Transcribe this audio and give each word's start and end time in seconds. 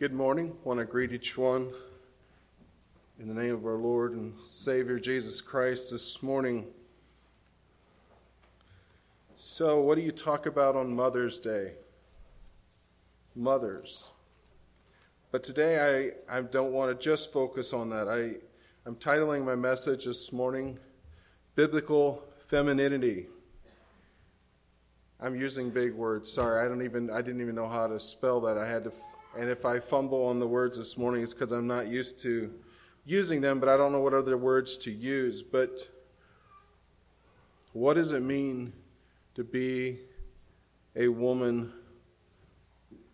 Good 0.00 0.14
morning. 0.14 0.56
I 0.64 0.66
want 0.66 0.80
to 0.80 0.86
greet 0.86 1.12
each 1.12 1.36
one 1.36 1.74
in 3.18 3.28
the 3.28 3.34
name 3.34 3.52
of 3.52 3.66
our 3.66 3.76
Lord 3.76 4.14
and 4.14 4.34
Savior 4.38 4.98
Jesus 4.98 5.42
Christ 5.42 5.90
this 5.90 6.22
morning. 6.22 6.68
So, 9.34 9.82
what 9.82 9.96
do 9.96 10.00
you 10.00 10.10
talk 10.10 10.46
about 10.46 10.74
on 10.74 10.96
Mother's 10.96 11.38
Day? 11.38 11.74
Mothers. 13.36 14.08
But 15.32 15.44
today 15.44 16.14
I, 16.30 16.38
I 16.38 16.40
don't 16.40 16.72
want 16.72 16.98
to 16.98 17.04
just 17.04 17.30
focus 17.30 17.74
on 17.74 17.90
that. 17.90 18.08
I, 18.08 18.36
I'm 18.86 18.96
titling 18.96 19.44
my 19.44 19.54
message 19.54 20.06
this 20.06 20.32
morning 20.32 20.78
Biblical 21.56 22.24
Femininity. 22.38 23.26
I'm 25.20 25.38
using 25.38 25.68
big 25.68 25.92
words. 25.92 26.32
Sorry, 26.32 26.64
I 26.64 26.68
don't 26.68 26.80
even 26.80 27.10
I 27.10 27.20
didn't 27.20 27.42
even 27.42 27.54
know 27.54 27.68
how 27.68 27.86
to 27.86 28.00
spell 28.00 28.40
that. 28.40 28.56
I 28.56 28.66
had 28.66 28.84
to 28.84 28.92
and 29.38 29.48
if 29.48 29.64
I 29.64 29.78
fumble 29.78 30.26
on 30.26 30.38
the 30.38 30.46
words 30.46 30.76
this 30.76 30.98
morning, 30.98 31.22
it's 31.22 31.34
because 31.34 31.52
I'm 31.52 31.66
not 31.66 31.86
used 31.86 32.18
to 32.20 32.52
using 33.04 33.40
them, 33.40 33.60
but 33.60 33.68
I 33.68 33.76
don't 33.76 33.92
know 33.92 34.00
what 34.00 34.14
other 34.14 34.36
words 34.36 34.76
to 34.78 34.90
use. 34.90 35.42
But 35.42 35.88
what 37.72 37.94
does 37.94 38.10
it 38.10 38.22
mean 38.22 38.72
to 39.34 39.44
be 39.44 40.00
a 40.96 41.08
woman 41.08 41.72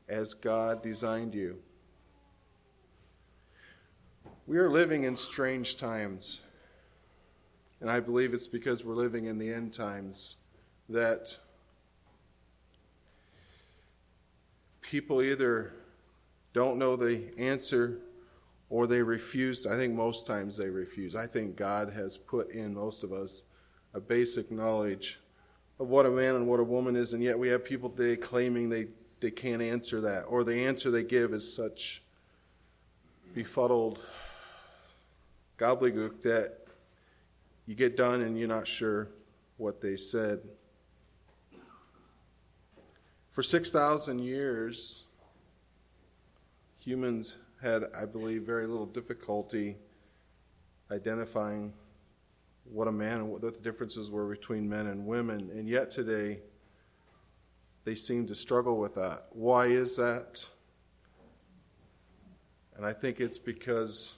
as 0.09 0.33
God 0.33 0.83
designed 0.83 1.35
you? 1.35 1.59
We 4.47 4.59
are 4.59 4.71
living 4.71 5.05
in 5.05 5.17
strange 5.17 5.77
times. 5.77 6.41
And 7.81 7.91
I 7.91 8.01
believe 8.01 8.33
it's 8.33 8.47
because 8.47 8.85
we're 8.85 8.95
living 8.95 9.27
in 9.27 9.39
the 9.39 9.53
end 9.53 9.75
times 9.75 10.37
that 10.89 11.39
people 14.81 15.21
either 15.21 15.75
don't 16.57 16.79
know 16.79 16.97
the 16.97 17.23
answer 17.37 17.99
or 18.71 18.87
they 18.87 19.03
refuse. 19.03 19.67
I 19.67 19.77
think 19.77 19.93
most 19.93 20.27
times 20.27 20.57
they 20.57 20.71
refuse. 20.71 21.15
I 21.15 21.27
think 21.27 21.55
God 21.55 21.93
has 21.93 22.17
put 22.17 22.51
in 22.51 22.73
most 22.73 23.05
of 23.05 23.13
us 23.13 23.45
a 23.93 24.01
basic 24.01 24.51
knowledge 24.51 25.21
of 25.79 25.89
what 25.89 26.07
a 26.07 26.11
man 26.11 26.35
and 26.35 26.49
what 26.49 26.59
a 26.59 26.65
woman 26.65 26.97
is, 26.97 27.13
and 27.13 27.23
yet 27.23 27.39
we 27.39 27.49
have 27.49 27.63
people 27.63 27.91
today 27.91 28.17
claiming 28.17 28.71
they, 28.71 28.87
they 29.21 29.31
can't 29.31 29.61
answer 29.61 30.01
that, 30.01 30.23
or 30.23 30.45
the 30.45 30.65
answer 30.65 30.91
they 30.91 31.05
give 31.05 31.35
is 31.35 31.55
such 31.55 32.03
befuddled 33.35 34.03
gobbledygook 35.59 36.23
that 36.23 36.57
you 37.67 37.75
get 37.75 37.99
done 37.99 38.23
and 38.23 38.39
you're 38.39 38.49
not 38.49 38.67
sure 38.67 39.09
what 39.59 39.83
they 39.83 39.95
said. 39.95 40.41
For 43.29 43.43
6,000 43.43 44.21
years, 44.21 45.03
humans 46.87 47.37
had, 47.61 47.83
I 47.99 48.05
believe, 48.05 48.45
very 48.45 48.65
little 48.67 48.87
difficulty 48.87 49.77
identifying 50.93 51.73
what 52.63 52.87
a 52.87 52.93
man 52.93 53.15
and 53.19 53.29
what 53.29 53.41
the 53.41 53.51
differences 53.51 54.09
were 54.09 54.29
between 54.29 54.69
men 54.69 54.87
and 54.87 55.05
women. 55.05 55.51
And 55.53 55.69
yet 55.69 55.91
today, 55.91 56.39
they 57.85 57.97
seem 57.97 58.29
to 58.29 58.37
struggle 58.37 58.79
with 58.79 58.95
that. 58.95 59.25
Why 59.31 59.67
is 59.67 59.97
that? 59.97 60.49
And 62.77 62.87
I 62.87 62.93
think 62.93 63.21
it's 63.21 63.39
because 63.39 64.17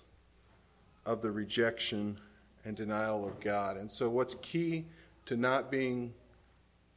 of 1.07 1.23
the 1.23 1.31
rejection 1.31 2.21
and 2.67 2.77
denial 2.77 3.27
of 3.27 3.41
God. 3.41 3.79
And 3.79 3.91
so, 3.91 4.11
what's 4.11 4.35
key 4.37 4.85
to 5.25 5.37
not 5.37 5.71
being 5.71 6.13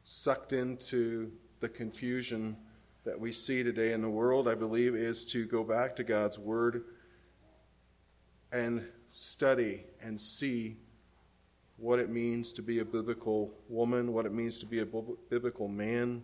sucked 0.04 0.52
into 0.52 1.32
the 1.62 1.70
confusion 1.70 2.58
that 3.04 3.20
we 3.20 3.32
see 3.32 3.64
today 3.64 3.94
in 3.94 4.02
the 4.02 4.10
world, 4.10 4.48
I 4.48 4.56
believe, 4.56 4.96
is 4.96 5.26
to 5.28 5.46
go 5.46 5.64
back 5.64 5.96
to 5.96 6.04
God's 6.04 6.38
Word 6.38 6.84
and 8.52 8.86
study 9.10 9.86
and 10.02 10.20
see 10.20 10.78
what 11.78 11.98
it 11.98 12.10
means 12.10 12.54
to 12.54 12.62
be 12.62 12.80
a 12.80 12.86
biblical 12.86 13.52
woman, 13.68 14.14
what 14.14 14.26
it 14.26 14.34
means 14.34 14.60
to 14.60 14.66
be 14.66 14.80
a 14.80 14.86
biblical 14.86 15.68
man. 15.68 16.24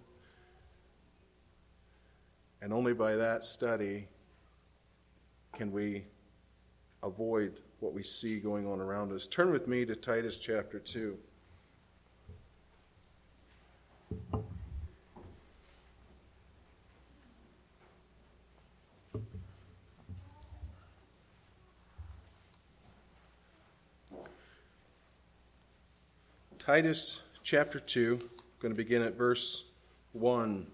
And 2.62 2.72
only 2.72 2.94
by 2.94 3.16
that 3.16 3.44
study 3.44 4.08
can 5.54 5.72
we 5.72 6.06
avoid 7.02 7.60
what 7.80 7.94
we 7.94 8.04
see 8.04 8.40
going 8.40 8.68
on 8.68 8.80
around 8.80 9.12
us. 9.12 9.26
Turn 9.28 9.52
with 9.52 9.68
me 9.68 9.86
to 9.86 9.96
Titus 9.96 10.38
chapter 10.38 10.80
2. 10.80 11.18
Titus 26.68 27.22
chapter 27.44 27.80
2, 27.80 28.20
I'm 28.22 28.30
going 28.60 28.74
to 28.74 28.76
begin 28.76 29.02
at 29.02 29.14
verse 29.14 29.64
1. 30.12 30.68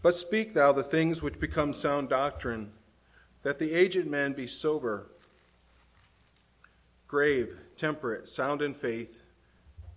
But 0.00 0.14
speak 0.14 0.54
thou 0.54 0.70
the 0.70 0.84
things 0.84 1.22
which 1.22 1.40
become 1.40 1.74
sound 1.74 2.08
doctrine, 2.08 2.70
that 3.42 3.58
the 3.58 3.72
aged 3.72 4.06
man 4.06 4.32
be 4.32 4.46
sober, 4.46 5.08
grave, 7.08 7.56
temperate, 7.76 8.28
sound 8.28 8.62
in 8.62 8.74
faith, 8.74 9.24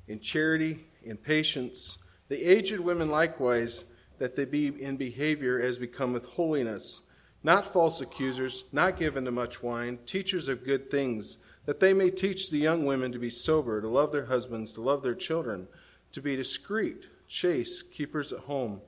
in 0.08 0.20
charity, 0.20 0.88
in 1.04 1.16
patience. 1.16 2.00
The 2.30 2.44
aged 2.44 2.80
women 2.80 3.12
likewise, 3.12 3.86
that 4.18 4.36
they 4.36 4.46
be 4.46 4.70
in 4.82 4.98
behavior 4.98 5.62
as 5.62 5.78
becometh 5.78 6.26
holiness, 6.26 7.02
not 7.44 7.72
false 7.72 8.02
accusers, 8.02 8.64
not 8.72 8.98
given 8.98 9.24
to 9.26 9.32
much 9.32 9.62
wine, 9.62 10.00
teachers 10.08 10.48
of 10.48 10.66
good 10.66 10.90
things 10.90 11.38
that 11.70 11.80
they 11.80 11.94
may 11.94 12.10
teach 12.10 12.50
the 12.50 12.58
young 12.58 12.84
women 12.84 13.12
to 13.12 13.20
be 13.20 13.30
sober, 13.30 13.80
to 13.80 13.88
love 13.88 14.12
their 14.12 14.26
husbands, 14.26 14.72
to 14.72 14.82
love 14.82 15.04
their 15.04 15.14
children, 15.14 15.68
to 16.12 16.20
be 16.20 16.36
discreet, 16.36 17.06
chaste, 17.28 17.92
keepers 17.92 18.34
at 18.34 18.40
home, 18.40 18.82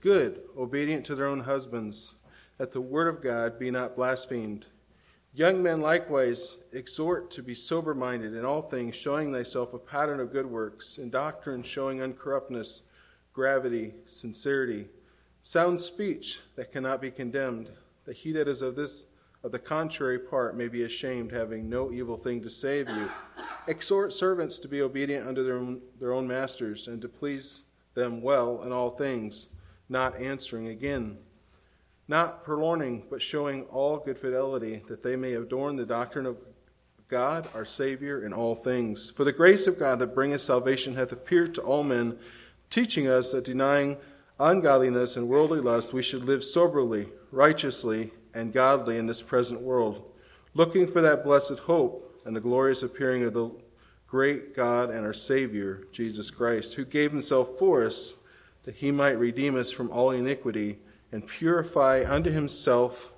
good, 0.00 0.40
obedient 0.58 1.06
to 1.06 1.14
their 1.14 1.28
own 1.28 1.38
husbands, 1.38 2.14
that 2.58 2.72
the 2.72 2.80
word 2.80 3.06
of 3.06 3.22
God 3.22 3.56
be 3.56 3.70
not 3.70 3.94
blasphemed. 3.94 4.66
Young 5.32 5.62
men 5.62 5.80
likewise 5.80 6.56
exhort 6.72 7.30
to 7.30 7.40
be 7.40 7.54
sober 7.54 7.94
minded 7.94 8.34
in 8.34 8.44
all 8.44 8.62
things, 8.62 8.96
showing 8.96 9.32
thyself 9.32 9.72
a 9.72 9.78
pattern 9.78 10.18
of 10.18 10.32
good 10.32 10.46
works, 10.46 10.98
in 10.98 11.10
doctrine 11.10 11.62
showing 11.62 12.00
uncorruptness, 12.00 12.82
gravity, 13.32 13.94
sincerity, 14.06 14.88
sound 15.40 15.80
speech 15.80 16.40
that 16.56 16.72
cannot 16.72 17.00
be 17.00 17.12
condemned, 17.12 17.70
that 18.06 18.16
he 18.16 18.32
that 18.32 18.48
is 18.48 18.60
of 18.60 18.74
this 18.74 19.06
of 19.44 19.52
the 19.52 19.58
contrary 19.58 20.18
part 20.18 20.56
may 20.56 20.68
be 20.68 20.82
ashamed, 20.82 21.30
having 21.30 21.68
no 21.68 21.92
evil 21.92 22.16
thing 22.16 22.40
to 22.40 22.48
save 22.48 22.88
you. 22.88 23.10
Exhort 23.68 24.12
servants 24.12 24.58
to 24.58 24.68
be 24.68 24.80
obedient 24.80 25.28
unto 25.28 25.44
their 25.44 25.58
own, 25.58 25.82
their 26.00 26.12
own 26.14 26.26
masters, 26.26 26.88
and 26.88 27.00
to 27.02 27.08
please 27.08 27.64
them 27.92 28.22
well 28.22 28.62
in 28.62 28.72
all 28.72 28.88
things, 28.88 29.48
not 29.90 30.18
answering 30.18 30.68
again. 30.68 31.18
Not 32.08 32.42
purloining, 32.42 33.04
but 33.10 33.22
showing 33.22 33.64
all 33.64 33.98
good 33.98 34.18
fidelity, 34.18 34.82
that 34.88 35.02
they 35.02 35.14
may 35.14 35.34
adorn 35.34 35.76
the 35.76 35.86
doctrine 35.86 36.26
of 36.26 36.38
God, 37.08 37.46
our 37.54 37.66
Savior, 37.66 38.24
in 38.24 38.32
all 38.32 38.54
things. 38.54 39.10
For 39.10 39.24
the 39.24 39.32
grace 39.32 39.66
of 39.66 39.78
God 39.78 39.98
that 39.98 40.14
bringeth 40.14 40.40
salvation 40.40 40.96
hath 40.96 41.12
appeared 41.12 41.54
to 41.54 41.62
all 41.62 41.84
men, 41.84 42.18
teaching 42.70 43.08
us 43.08 43.32
that 43.32 43.44
denying 43.44 43.98
ungodliness 44.38 45.16
and 45.16 45.28
worldly 45.28 45.60
lust, 45.60 45.92
we 45.92 46.02
should 46.02 46.24
live 46.24 46.42
soberly, 46.42 47.08
righteously, 47.30 48.12
and 48.34 48.52
godly 48.52 48.98
in 48.98 49.06
this 49.06 49.22
present 49.22 49.60
world, 49.60 50.10
looking 50.54 50.86
for 50.86 51.00
that 51.00 51.24
blessed 51.24 51.58
hope 51.60 52.20
and 52.24 52.34
the 52.34 52.40
glorious 52.40 52.82
appearing 52.82 53.22
of 53.22 53.34
the 53.34 53.50
great 54.06 54.54
God 54.54 54.90
and 54.90 55.04
our 55.04 55.12
Savior, 55.12 55.86
Jesus 55.92 56.30
Christ, 56.30 56.74
who 56.74 56.84
gave 56.84 57.10
himself 57.10 57.58
for 57.58 57.84
us 57.84 58.14
that 58.64 58.76
he 58.76 58.90
might 58.90 59.18
redeem 59.18 59.56
us 59.56 59.70
from 59.70 59.90
all 59.90 60.10
iniquity 60.10 60.78
and 61.12 61.26
purify 61.26 62.04
unto 62.06 62.30
himself 62.30 63.12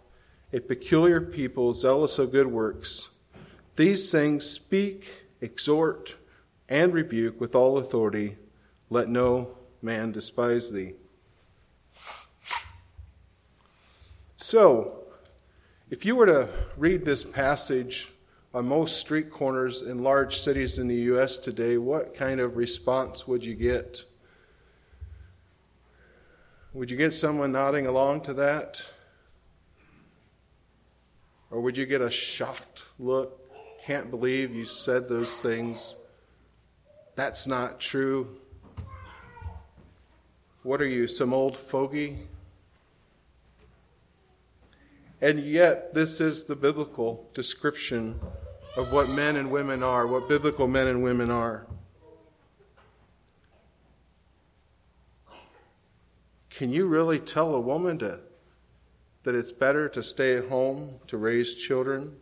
a 0.52 0.60
peculiar 0.60 1.20
people 1.20 1.72
zealous 1.72 2.18
of 2.18 2.32
good 2.32 2.46
works. 2.46 3.10
These 3.76 4.10
things 4.10 4.44
speak, 4.44 5.26
exhort, 5.40 6.16
and 6.68 6.92
rebuke 6.92 7.40
with 7.40 7.54
all 7.54 7.78
authority. 7.78 8.36
Let 8.90 9.08
no 9.08 9.56
man 9.82 10.12
despise 10.12 10.72
thee. 10.72 10.94
So, 14.48 15.02
if 15.90 16.04
you 16.04 16.14
were 16.14 16.26
to 16.26 16.48
read 16.76 17.04
this 17.04 17.24
passage 17.24 18.12
on 18.54 18.68
most 18.68 19.00
street 19.00 19.28
corners 19.28 19.82
in 19.82 20.04
large 20.04 20.36
cities 20.36 20.78
in 20.78 20.86
the 20.86 20.94
U.S. 21.10 21.40
today, 21.40 21.78
what 21.78 22.14
kind 22.14 22.38
of 22.38 22.56
response 22.56 23.26
would 23.26 23.44
you 23.44 23.56
get? 23.56 24.04
Would 26.74 26.92
you 26.92 26.96
get 26.96 27.12
someone 27.12 27.50
nodding 27.50 27.88
along 27.88 28.20
to 28.20 28.34
that? 28.34 28.88
Or 31.50 31.60
would 31.60 31.76
you 31.76 31.84
get 31.84 32.00
a 32.00 32.08
shocked 32.08 32.84
look? 33.00 33.50
Can't 33.82 34.12
believe 34.12 34.54
you 34.54 34.64
said 34.64 35.08
those 35.08 35.42
things. 35.42 35.96
That's 37.16 37.48
not 37.48 37.80
true. 37.80 38.38
What 40.62 40.80
are 40.80 40.86
you, 40.86 41.08
some 41.08 41.34
old 41.34 41.56
fogey? 41.56 42.28
And 45.20 45.40
yet, 45.40 45.94
this 45.94 46.20
is 46.20 46.44
the 46.44 46.56
biblical 46.56 47.30
description 47.32 48.20
of 48.76 48.92
what 48.92 49.08
men 49.08 49.36
and 49.36 49.50
women 49.50 49.82
are, 49.82 50.06
what 50.06 50.28
biblical 50.28 50.68
men 50.68 50.86
and 50.86 51.02
women 51.02 51.30
are. 51.30 51.66
Can 56.50 56.70
you 56.70 56.86
really 56.86 57.18
tell 57.18 57.54
a 57.54 57.60
woman 57.60 57.98
to, 57.98 58.20
that 59.22 59.34
it's 59.34 59.52
better 59.52 59.88
to 59.90 60.02
stay 60.02 60.36
at 60.36 60.48
home 60.48 61.00
to 61.06 61.16
raise 61.16 61.54
children? 61.54 62.16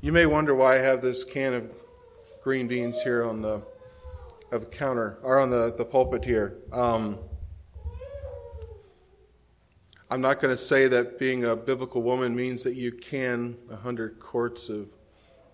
You 0.00 0.12
may 0.12 0.26
wonder 0.26 0.54
why 0.54 0.76
I 0.76 0.78
have 0.78 1.02
this 1.02 1.24
can 1.24 1.54
of 1.54 1.72
green 2.42 2.68
beans 2.68 3.02
here 3.02 3.24
on 3.24 3.42
the 3.42 3.62
of 4.52 4.70
counter 4.70 5.18
or 5.22 5.40
on 5.40 5.50
the, 5.50 5.74
the 5.76 5.84
pulpit 5.84 6.24
here. 6.24 6.58
Um, 6.72 7.18
I'm 10.14 10.20
not 10.20 10.38
going 10.38 10.54
to 10.54 10.56
say 10.56 10.86
that 10.86 11.18
being 11.18 11.44
a 11.44 11.56
biblical 11.56 12.00
woman 12.00 12.36
means 12.36 12.62
that 12.62 12.76
you 12.76 12.92
can 12.92 13.56
100 13.66 14.20
quarts 14.20 14.68
of 14.68 14.90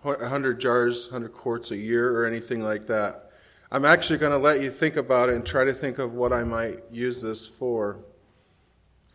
100 0.03 0.61
jars, 0.61 1.07
100 1.07 1.33
quarts 1.33 1.71
a 1.71 1.79
year 1.79 2.15
or 2.15 2.27
anything 2.27 2.62
like 2.62 2.87
that. 2.89 3.31
I'm 3.73 3.87
actually 3.87 4.19
going 4.19 4.33
to 4.33 4.39
let 4.39 4.61
you 4.61 4.69
think 4.69 4.97
about 4.97 5.31
it 5.31 5.37
and 5.37 5.47
try 5.47 5.65
to 5.65 5.73
think 5.73 5.99
of 5.99 6.12
what 6.12 6.35
I 6.35 6.45
might 6.45 6.81
use 6.91 7.23
this 7.23 7.47
for 7.47 8.01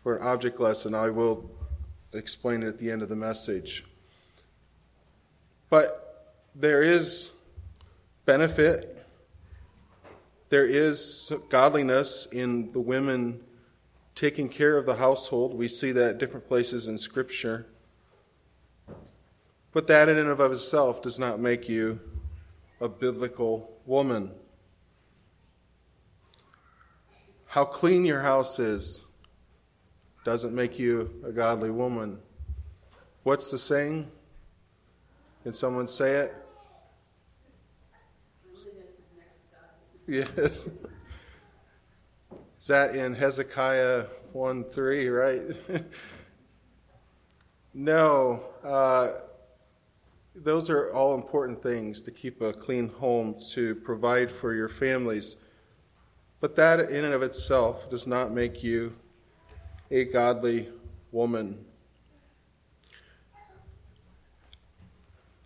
for 0.02 0.16
an 0.16 0.26
object 0.26 0.58
lesson. 0.58 0.96
I 0.96 1.10
will 1.10 1.48
explain 2.12 2.64
it 2.64 2.66
at 2.66 2.78
the 2.78 2.90
end 2.90 3.02
of 3.02 3.08
the 3.08 3.14
message. 3.14 3.84
But 5.70 6.34
there 6.56 6.82
is 6.82 7.30
benefit 8.24 9.06
there 10.48 10.64
is 10.64 11.32
godliness 11.48 12.26
in 12.32 12.72
the 12.72 12.80
women 12.80 13.44
taking 14.16 14.48
care 14.48 14.76
of 14.76 14.86
the 14.86 14.96
household. 14.96 15.54
We 15.54 15.68
see 15.68 15.92
that 15.92 16.10
at 16.10 16.18
different 16.18 16.48
places 16.48 16.88
in 16.88 16.98
Scripture. 16.98 17.66
But 19.72 19.86
that 19.86 20.08
in 20.08 20.16
and 20.18 20.30
of 20.30 20.40
itself 20.40 21.02
does 21.02 21.18
not 21.18 21.38
make 21.38 21.68
you 21.68 22.00
a 22.80 22.88
biblical 22.88 23.78
woman. 23.84 24.32
How 27.44 27.64
clean 27.64 28.04
your 28.04 28.22
house 28.22 28.58
is 28.58 29.04
doesn't 30.24 30.54
make 30.54 30.78
you 30.78 31.22
a 31.24 31.30
godly 31.30 31.70
woman. 31.70 32.18
What's 33.22 33.50
the 33.50 33.58
saying? 33.58 34.10
Can 35.42 35.52
someone 35.52 35.88
say 35.88 36.16
it? 36.16 36.34
Yes. 40.08 40.70
Is 42.66 42.70
that 42.70 42.96
in 42.96 43.14
Hezekiah 43.14 44.06
1 44.32 44.64
3, 44.64 45.08
right? 45.08 45.40
no. 47.74 48.42
Uh, 48.64 49.12
those 50.34 50.68
are 50.68 50.92
all 50.92 51.14
important 51.14 51.62
things 51.62 52.02
to 52.02 52.10
keep 52.10 52.40
a 52.40 52.52
clean 52.52 52.88
home, 52.88 53.36
to 53.52 53.76
provide 53.76 54.32
for 54.32 54.52
your 54.52 54.68
families. 54.68 55.36
But 56.40 56.56
that 56.56 56.80
in 56.80 57.04
and 57.04 57.14
of 57.14 57.22
itself 57.22 57.88
does 57.88 58.08
not 58.08 58.32
make 58.32 58.64
you 58.64 58.96
a 59.92 60.04
godly 60.04 60.68
woman. 61.12 61.64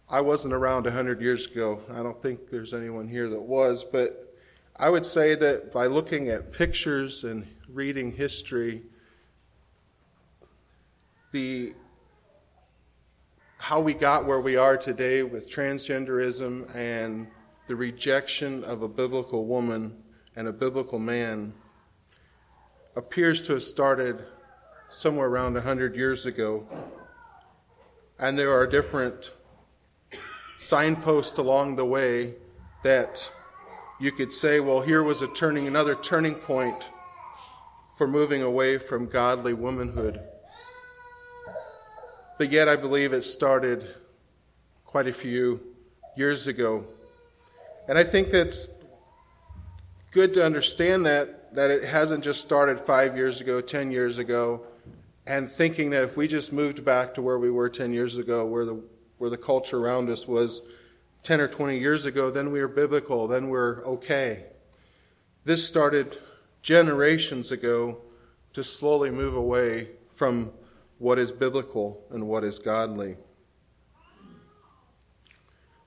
I 0.09 0.23
wasn't 0.23 0.55
around 0.55 0.85
100 0.85 1.21
years 1.21 1.45
ago. 1.47 1.83
I 1.93 2.03
don't 2.03 2.23
think 2.23 2.49
there's 2.49 2.73
anyone 2.73 3.09
here 3.09 3.29
that 3.29 3.43
was, 3.43 3.85
but 3.85 4.30
I 4.81 4.89
would 4.89 5.05
say 5.05 5.35
that 5.35 5.75
by 5.75 5.89
looking 5.89 6.31
at 6.31 6.53
pictures 6.53 7.25
and 7.25 7.47
reading 7.69 8.13
history, 8.13 8.81
the 11.33 11.75
how 13.59 13.79
we 13.79 13.93
got 13.93 14.25
where 14.25 14.41
we 14.41 14.57
are 14.57 14.79
today 14.79 15.23
with 15.23 15.51
transgenderism 15.51 16.75
and 16.75 17.29
the 17.69 17.77
rejection 17.77 18.65
of 18.65 18.81
a 18.81 18.89
biblical 18.89 19.45
woman 19.45 20.03
and 20.35 20.49
a 20.49 20.53
biblical 20.53 20.99
man 20.99 21.53
appears 22.97 23.43
to 23.43 23.53
have 23.53 23.63
started 23.63 24.25
somewhere 24.89 25.29
around 25.29 25.53
100 25.53 25.95
years 25.95 26.25
ago. 26.25 26.67
And 28.19 28.39
there 28.39 28.51
are 28.51 28.67
different 28.67 29.31
signposts 30.57 31.37
along 31.37 31.77
the 31.77 31.85
way 31.85 32.37
that 32.83 33.31
you 34.01 34.11
could 34.11 34.33
say, 34.33 34.61
well, 34.61 34.81
here 34.81 35.03
was 35.03 35.21
a 35.21 35.29
turning, 35.29 35.67
another 35.67 35.95
turning 35.95 36.35
point 36.35 36.89
for 37.97 38.09
moving 38.09 38.43
away 38.43 38.79
from 38.79 39.07
godly 39.07 39.53
womanhood. 39.53 40.19
But 42.39 42.51
yet, 42.51 42.67
I 42.67 42.77
believe 42.77 43.13
it 43.13 43.23
started 43.23 43.87
quite 44.87 45.07
a 45.07 45.13
few 45.13 45.61
years 46.17 46.47
ago. 46.47 46.87
And 47.87 47.99
I 47.99 48.05
think 48.05 48.31
that's 48.31 48.71
good 50.13 50.33
to 50.33 50.47
understand 50.47 51.05
that, 51.05 51.55
that 51.55 51.71
it 51.71 51.85
hasn't 51.85 52.25
just 52.25 52.41
started 52.41 52.81
five 52.81 53.19
years 53.19 53.43
ago, 53.43 53.61
10 53.61 53.91
years 53.91 54.17
ago, 54.17 54.65
and 55.27 55.51
thinking 55.51 55.91
that 55.91 56.05
if 56.05 56.17
we 56.17 56.27
just 56.27 56.55
moved 56.55 56.83
back 56.87 57.13
to 57.15 57.23
where 57.23 57.39
we 57.39 57.51
were 57.51 57.69
10 57.69 57.93
years 57.93 58.17
ago, 58.17 58.47
where 58.47 58.65
the, 58.65 58.83
where 59.19 59.29
the 59.29 59.37
culture 59.37 59.79
around 59.79 60.09
us 60.09 60.27
was 60.27 60.63
10 61.23 61.41
or 61.41 61.49
20 61.49 61.79
years 61.79 62.07
ago, 62.07 62.31
then 62.31 62.51
we 62.51 62.61
are 62.61 62.69
biblical, 62.69 63.29
then 63.29 63.49
we're 63.49 63.85
okay. 63.85 64.47
This 65.45 65.67
started 65.67 66.19
generations 66.63 67.51
ago 67.51 67.99
to 68.53 68.65
slowly 68.65 69.11
move 69.11 69.35
away 69.35 69.89
from 70.13 70.53
what 70.99 71.19
is 71.19 71.33
biblical 71.33 72.05
and 72.11 72.27
what 72.29 72.45
is 72.45 72.59
godly. 72.59 73.17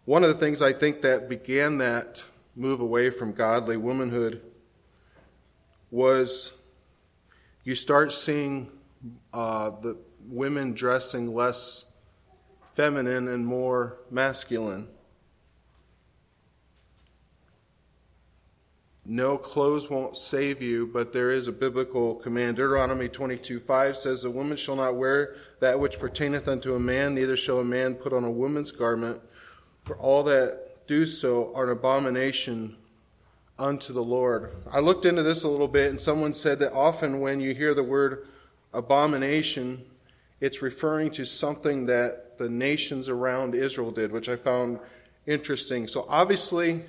One 0.06 0.24
of 0.24 0.30
the 0.30 0.35
things 0.35 0.62
I 0.62 0.74
think 0.74 1.01
that 1.01 1.30
began 1.30 1.77
that 1.77 2.25
move 2.56 2.80
away 2.80 3.09
from 3.09 3.31
godly 3.31 3.77
womanhood 3.77 4.41
was 5.91 6.53
you 7.63 7.75
start 7.75 8.12
seeing 8.12 8.69
uh, 9.33 9.69
the 9.69 9.97
women 10.27 10.74
dressing 10.74 11.33
less 11.33 11.85
feminine 12.71 13.27
and 13.27 13.45
more 13.45 13.97
masculine. 14.09 14.88
No, 19.05 19.38
clothes 19.38 19.89
won't 19.89 20.15
save 20.15 20.61
you, 20.61 20.88
but 20.88 21.11
there 21.11 21.29
is 21.29 21.50
a 21.50 21.51
biblical 21.51 22.15
command. 22.15 22.55
Deuteronomy 22.55 23.09
22 23.09 23.59
5 23.59 23.97
says, 23.97 24.23
A 24.23 24.31
woman 24.31 24.55
shall 24.55 24.77
not 24.77 24.95
wear 24.95 25.35
that 25.59 25.80
which 25.80 25.99
pertaineth 25.99 26.47
unto 26.47 26.73
a 26.75 26.80
man, 26.80 27.13
neither 27.13 27.35
shall 27.35 27.59
a 27.59 27.66
man 27.66 27.95
put 27.95 28.13
on 28.13 28.23
a 28.23 28.31
woman's 28.31 28.71
garment, 28.71 29.21
for 29.83 29.97
all 29.97 30.23
that 30.23 30.87
do 30.87 31.06
so 31.06 31.54
are 31.54 31.66
an 31.66 31.71
abomination 31.71 32.78
unto 33.59 33.92
the 33.92 34.04
Lord. 34.04 34.56
I 34.71 34.80
looked 34.80 35.06
into 35.06 35.23
this 35.23 35.44
a 35.44 35.49
little 35.49 35.68
bit, 35.68 35.89
and 35.89 35.99
someone 35.99 36.33
said 36.33 36.59
that 36.59 36.71
often 36.71 37.19
when 37.19 37.42
you 37.42 37.54
hear 37.54 37.73
the 37.73 37.83
word 37.83 38.28
abomination, 38.73 39.83
it's 40.39 40.61
referring 40.61 41.11
to 41.11 41.25
something 41.25 41.85
that 41.87 42.37
the 42.37 42.49
nations 42.49 43.09
around 43.09 43.54
Israel 43.54 43.92
did, 43.92 44.13
which 44.13 44.30
I 44.30 44.37
found 44.37 44.80
interesting. 45.25 45.87
So 45.87 46.06
obviously, 46.09 46.83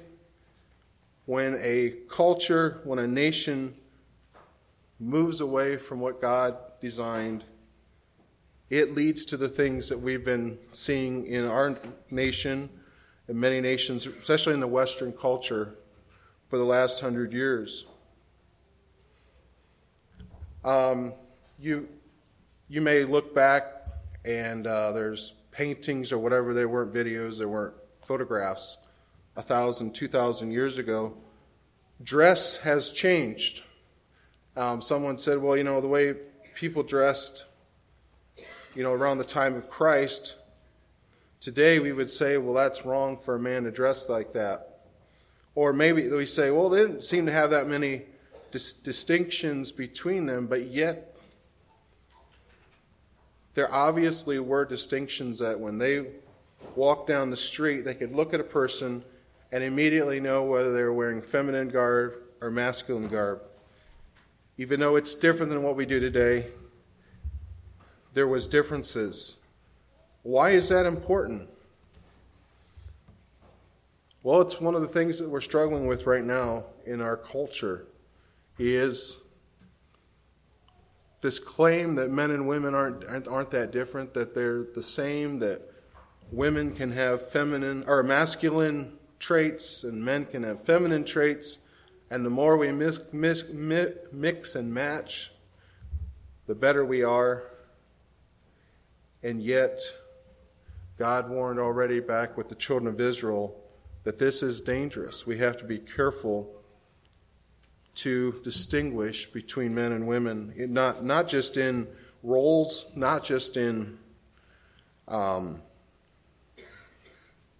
when 1.26 1.58
a 1.60 1.94
culture, 2.08 2.80
when 2.84 2.98
a 2.98 3.06
nation 3.06 3.74
moves 5.00 5.40
away 5.40 5.76
from 5.76 6.00
what 6.00 6.20
God 6.20 6.56
designed, 6.80 7.44
it 8.70 8.94
leads 8.94 9.24
to 9.26 9.36
the 9.36 9.48
things 9.48 9.88
that 9.88 9.98
we've 9.98 10.24
been 10.24 10.58
seeing 10.72 11.26
in 11.26 11.46
our 11.46 11.78
nation 12.10 12.68
and 13.28 13.38
many 13.38 13.60
nations, 13.60 14.06
especially 14.06 14.54
in 14.54 14.60
the 14.60 14.66
Western 14.66 15.12
culture, 15.12 15.74
for 16.48 16.58
the 16.58 16.64
last 16.64 17.00
hundred 17.00 17.32
years. 17.32 17.86
Um, 20.62 21.12
you, 21.58 21.88
you 22.68 22.80
may 22.80 23.04
look 23.04 23.34
back 23.34 23.88
and 24.24 24.66
uh, 24.66 24.92
there's 24.92 25.34
paintings 25.50 26.12
or 26.12 26.18
whatever, 26.18 26.52
there 26.52 26.68
weren't 26.68 26.92
videos, 26.92 27.38
there 27.38 27.48
weren't 27.48 27.74
photographs 28.02 28.78
a 29.36 29.42
thousand, 29.42 29.94
two 29.94 30.08
thousand 30.08 30.52
years 30.52 30.78
ago, 30.78 31.16
dress 32.02 32.58
has 32.58 32.92
changed. 32.92 33.62
Um, 34.56 34.80
someone 34.80 35.18
said, 35.18 35.38
well, 35.38 35.56
you 35.56 35.64
know, 35.64 35.80
the 35.80 35.88
way 35.88 36.14
people 36.54 36.82
dressed, 36.82 37.46
you 38.74 38.82
know, 38.82 38.92
around 38.92 39.18
the 39.18 39.24
time 39.24 39.56
of 39.56 39.68
Christ, 39.68 40.36
today 41.40 41.80
we 41.80 41.92
would 41.92 42.10
say, 42.10 42.36
well, 42.36 42.54
that's 42.54 42.86
wrong 42.86 43.16
for 43.16 43.34
a 43.34 43.40
man 43.40 43.64
to 43.64 43.72
dress 43.72 44.08
like 44.08 44.32
that. 44.34 44.82
Or 45.56 45.72
maybe 45.72 46.08
we 46.08 46.26
say, 46.26 46.50
well, 46.50 46.68
they 46.68 46.82
didn't 46.82 47.04
seem 47.04 47.26
to 47.26 47.32
have 47.32 47.50
that 47.50 47.66
many 47.66 48.02
dis- 48.50 48.72
distinctions 48.72 49.72
between 49.72 50.26
them, 50.26 50.46
but 50.46 50.62
yet 50.62 51.16
there 53.54 53.72
obviously 53.72 54.38
were 54.38 54.64
distinctions 54.64 55.38
that 55.38 55.58
when 55.58 55.78
they 55.78 56.06
walked 56.74 57.06
down 57.06 57.30
the 57.30 57.36
street, 57.36 57.82
they 57.84 57.94
could 57.94 58.14
look 58.14 58.34
at 58.34 58.40
a 58.40 58.44
person 58.44 59.04
and 59.54 59.62
immediately 59.62 60.18
know 60.18 60.42
whether 60.42 60.72
they're 60.72 60.92
wearing 60.92 61.22
feminine 61.22 61.68
garb 61.68 62.14
or 62.40 62.50
masculine 62.50 63.06
garb. 63.06 63.46
Even 64.58 64.80
though 64.80 64.96
it's 64.96 65.14
different 65.14 65.48
than 65.48 65.62
what 65.62 65.76
we 65.76 65.86
do 65.86 66.00
today, 66.00 66.48
there 68.14 68.26
was 68.26 68.48
differences. 68.48 69.36
Why 70.24 70.50
is 70.50 70.70
that 70.70 70.86
important? 70.86 71.48
Well, 74.24 74.40
it's 74.40 74.60
one 74.60 74.74
of 74.74 74.80
the 74.80 74.88
things 74.88 75.20
that 75.20 75.30
we're 75.30 75.40
struggling 75.40 75.86
with 75.86 76.04
right 76.04 76.24
now 76.24 76.64
in 76.84 77.00
our 77.00 77.16
culture 77.16 77.86
is 78.58 79.18
this 81.20 81.38
claim 81.38 81.94
that 81.94 82.10
men 82.10 82.32
and 82.32 82.48
women 82.48 82.74
aren't, 82.74 83.28
aren't, 83.28 83.50
that 83.50 83.70
different, 83.70 84.14
that 84.14 84.34
they're 84.34 84.64
the 84.74 84.82
same, 84.82 85.38
that 85.38 85.62
women 86.32 86.74
can 86.74 86.90
have 86.90 87.30
feminine 87.30 87.84
or 87.86 88.02
masculine 88.02 88.98
traits 89.24 89.84
and 89.84 90.04
men 90.04 90.26
can 90.26 90.42
have 90.42 90.62
feminine 90.62 91.04
traits. 91.04 91.60
And 92.10 92.24
the 92.24 92.30
more 92.30 92.58
we 92.58 92.70
mix, 92.70 93.00
mix, 93.10 93.44
mix 94.12 94.54
and 94.54 94.72
match, 94.72 95.32
the 96.46 96.54
better 96.54 96.84
we 96.84 97.02
are. 97.02 97.44
And 99.22 99.40
yet, 99.40 99.80
God 100.98 101.30
warned 101.30 101.58
already 101.58 102.00
back 102.00 102.36
with 102.36 102.50
the 102.50 102.54
children 102.54 102.92
of 102.92 103.00
Israel 103.00 103.56
that 104.04 104.18
this 104.18 104.42
is 104.42 104.60
dangerous. 104.60 105.26
We 105.26 105.38
have 105.38 105.56
to 105.56 105.64
be 105.64 105.78
careful 105.78 106.54
to 107.96 108.38
distinguish 108.44 109.32
between 109.32 109.74
men 109.74 109.92
and 109.92 110.06
women, 110.06 110.52
not, 110.56 111.02
not 111.02 111.28
just 111.28 111.56
in 111.56 111.86
roles, 112.22 112.84
not 112.94 113.24
just 113.24 113.56
in 113.56 113.98
um, 115.08 115.62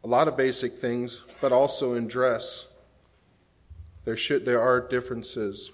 a 0.04 0.06
lot 0.06 0.28
of 0.28 0.36
basic 0.36 0.74
things, 0.74 1.22
but 1.40 1.50
also 1.50 1.94
in 1.94 2.06
dress. 2.06 2.66
There, 4.04 4.18
should, 4.18 4.44
there 4.44 4.60
are 4.60 4.86
differences. 4.86 5.72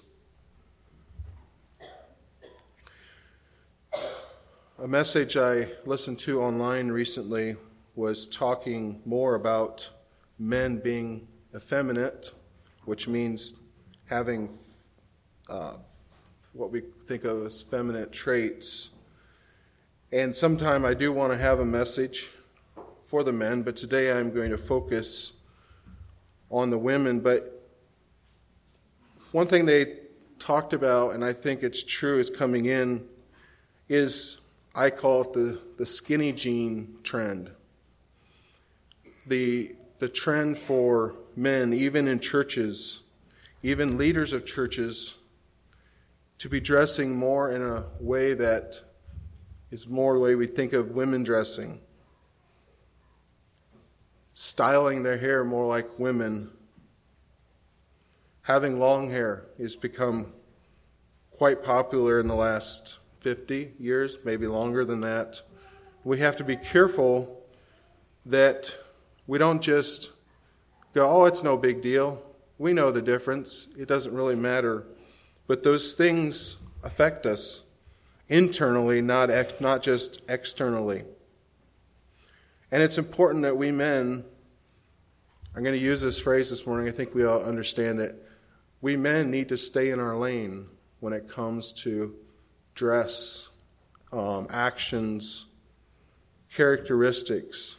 A 4.79 4.87
message 4.87 5.35
I 5.35 5.67
listened 5.85 6.17
to 6.19 6.41
online 6.41 6.87
recently 6.87 7.57
was 7.95 8.25
talking 8.29 9.01
more 9.05 9.35
about 9.35 9.89
men 10.39 10.77
being 10.77 11.27
effeminate, 11.53 12.31
which 12.85 13.09
means 13.09 13.59
having 14.09 14.49
uh, 15.49 15.73
what 16.53 16.71
we 16.71 16.83
think 17.05 17.25
of 17.25 17.45
as 17.45 17.61
feminine 17.61 18.09
traits. 18.11 18.91
And 20.13 20.33
sometime 20.33 20.85
I 20.85 20.93
do 20.93 21.11
want 21.11 21.33
to 21.33 21.37
have 21.37 21.59
a 21.59 21.65
message 21.65 22.29
for 23.11 23.25
the 23.25 23.33
men, 23.33 23.61
but 23.61 23.75
today 23.75 24.09
I'm 24.09 24.31
going 24.31 24.51
to 24.51 24.57
focus 24.57 25.33
on 26.49 26.69
the 26.69 26.77
women. 26.77 27.19
But 27.19 27.61
one 29.33 29.47
thing 29.47 29.65
they 29.65 29.97
talked 30.39 30.71
about, 30.71 31.13
and 31.13 31.25
I 31.25 31.33
think 31.33 31.61
it's 31.61 31.83
true, 31.83 32.19
is 32.19 32.29
coming 32.29 32.67
in, 32.67 33.05
is 33.89 34.39
I 34.73 34.91
call 34.91 35.23
it 35.23 35.33
the, 35.33 35.59
the 35.77 35.85
skinny 35.85 36.31
jean 36.31 36.99
trend. 37.03 37.51
The 39.27 39.75
the 39.99 40.07
trend 40.07 40.57
for 40.57 41.15
men, 41.35 41.73
even 41.73 42.07
in 42.07 42.21
churches, 42.21 43.01
even 43.61 43.97
leaders 43.97 44.31
of 44.31 44.45
churches, 44.45 45.15
to 46.37 46.47
be 46.47 46.61
dressing 46.61 47.17
more 47.17 47.51
in 47.51 47.61
a 47.61 47.83
way 47.99 48.35
that 48.35 48.81
is 49.69 49.85
more 49.85 50.13
the 50.13 50.21
way 50.21 50.35
we 50.35 50.47
think 50.47 50.71
of 50.71 50.91
women 50.91 51.23
dressing. 51.23 51.81
Styling 54.43 55.03
their 55.03 55.19
hair 55.19 55.43
more 55.43 55.67
like 55.67 55.99
women. 55.99 56.49
Having 58.41 58.79
long 58.79 59.11
hair 59.11 59.45
has 59.59 59.75
become 59.75 60.33
quite 61.29 61.63
popular 61.63 62.19
in 62.19 62.27
the 62.27 62.33
last 62.33 62.97
50 63.19 63.73
years, 63.77 64.17
maybe 64.25 64.47
longer 64.47 64.83
than 64.83 65.01
that. 65.01 65.43
We 66.03 66.17
have 66.21 66.37
to 66.37 66.43
be 66.43 66.55
careful 66.55 67.39
that 68.25 68.75
we 69.27 69.37
don't 69.37 69.61
just 69.61 70.09
go, 70.95 71.07
oh, 71.07 71.25
it's 71.25 71.43
no 71.43 71.55
big 71.55 71.83
deal. 71.83 72.23
We 72.57 72.73
know 72.73 72.89
the 72.89 73.03
difference. 73.03 73.67
It 73.77 73.87
doesn't 73.87 74.11
really 74.11 74.35
matter. 74.35 74.87
But 75.45 75.61
those 75.61 75.93
things 75.93 76.57
affect 76.81 77.27
us 77.27 77.61
internally, 78.27 79.03
not, 79.03 79.29
ex- 79.29 79.61
not 79.61 79.83
just 79.83 80.19
externally. 80.27 81.03
And 82.71 82.81
it's 82.81 82.97
important 82.97 83.43
that 83.43 83.55
we 83.55 83.71
men, 83.71 84.23
I'm 85.53 85.63
going 85.63 85.77
to 85.77 85.85
use 85.85 85.99
this 85.99 86.17
phrase 86.17 86.49
this 86.49 86.65
morning, 86.65 86.87
I 86.87 86.91
think 86.91 87.13
we 87.13 87.25
all 87.25 87.43
understand 87.43 87.99
it. 87.99 88.15
We 88.79 88.95
men 88.95 89.29
need 89.29 89.49
to 89.49 89.57
stay 89.57 89.89
in 89.89 89.99
our 89.99 90.15
lane 90.15 90.67
when 91.01 91.11
it 91.11 91.27
comes 91.27 91.73
to 91.83 92.15
dress, 92.73 93.49
um, 94.13 94.47
actions, 94.49 95.47
characteristics. 96.53 97.75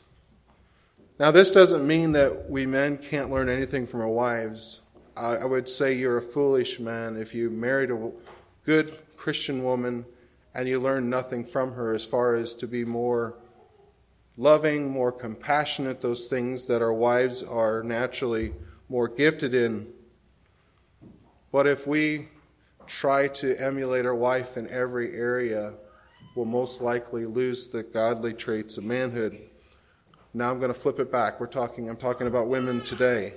Now, 1.18 1.30
this 1.30 1.50
doesn't 1.50 1.86
mean 1.86 2.12
that 2.12 2.50
we 2.50 2.66
men 2.66 2.98
can't 2.98 3.30
learn 3.30 3.48
anything 3.48 3.86
from 3.86 4.02
our 4.02 4.08
wives. 4.08 4.82
I, 5.16 5.36
I 5.36 5.44
would 5.46 5.66
say 5.66 5.94
you're 5.94 6.18
a 6.18 6.22
foolish 6.22 6.78
man 6.78 7.16
if 7.16 7.34
you 7.34 7.48
married 7.48 7.90
a 7.90 8.12
good 8.66 8.98
Christian 9.16 9.64
woman 9.64 10.04
and 10.54 10.68
you 10.68 10.78
learn 10.78 11.08
nothing 11.08 11.42
from 11.42 11.72
her 11.72 11.94
as 11.94 12.04
far 12.04 12.34
as 12.34 12.54
to 12.56 12.66
be 12.66 12.84
more 12.84 13.38
loving, 14.36 14.90
more 14.90 15.12
compassionate, 15.12 16.00
those 16.00 16.28
things 16.28 16.66
that 16.66 16.82
our 16.82 16.92
wives 16.92 17.42
are 17.42 17.82
naturally 17.82 18.52
more 18.88 19.08
gifted 19.08 19.54
in. 19.54 19.86
But 21.50 21.66
if 21.66 21.86
we 21.86 22.28
try 22.86 23.28
to 23.28 23.56
emulate 23.60 24.06
our 24.06 24.14
wife 24.14 24.56
in 24.56 24.68
every 24.68 25.14
area, 25.14 25.74
we'll 26.34 26.46
most 26.46 26.80
likely 26.80 27.26
lose 27.26 27.68
the 27.68 27.82
godly 27.82 28.32
traits 28.32 28.78
of 28.78 28.84
manhood. 28.84 29.38
Now 30.34 30.50
I'm 30.50 30.58
going 30.58 30.72
to 30.72 30.78
flip 30.78 30.98
it 30.98 31.12
back. 31.12 31.40
We're 31.40 31.46
talking 31.46 31.90
I'm 31.90 31.96
talking 31.96 32.26
about 32.26 32.48
women 32.48 32.80
today. 32.82 33.34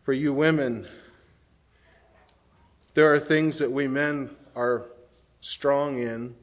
For 0.00 0.12
you 0.12 0.32
women, 0.32 0.88
there 2.94 3.12
are 3.12 3.18
things 3.18 3.58
that 3.58 3.70
we 3.70 3.86
men 3.86 4.30
are 4.56 4.86
strong 5.40 6.00
in, 6.00 6.34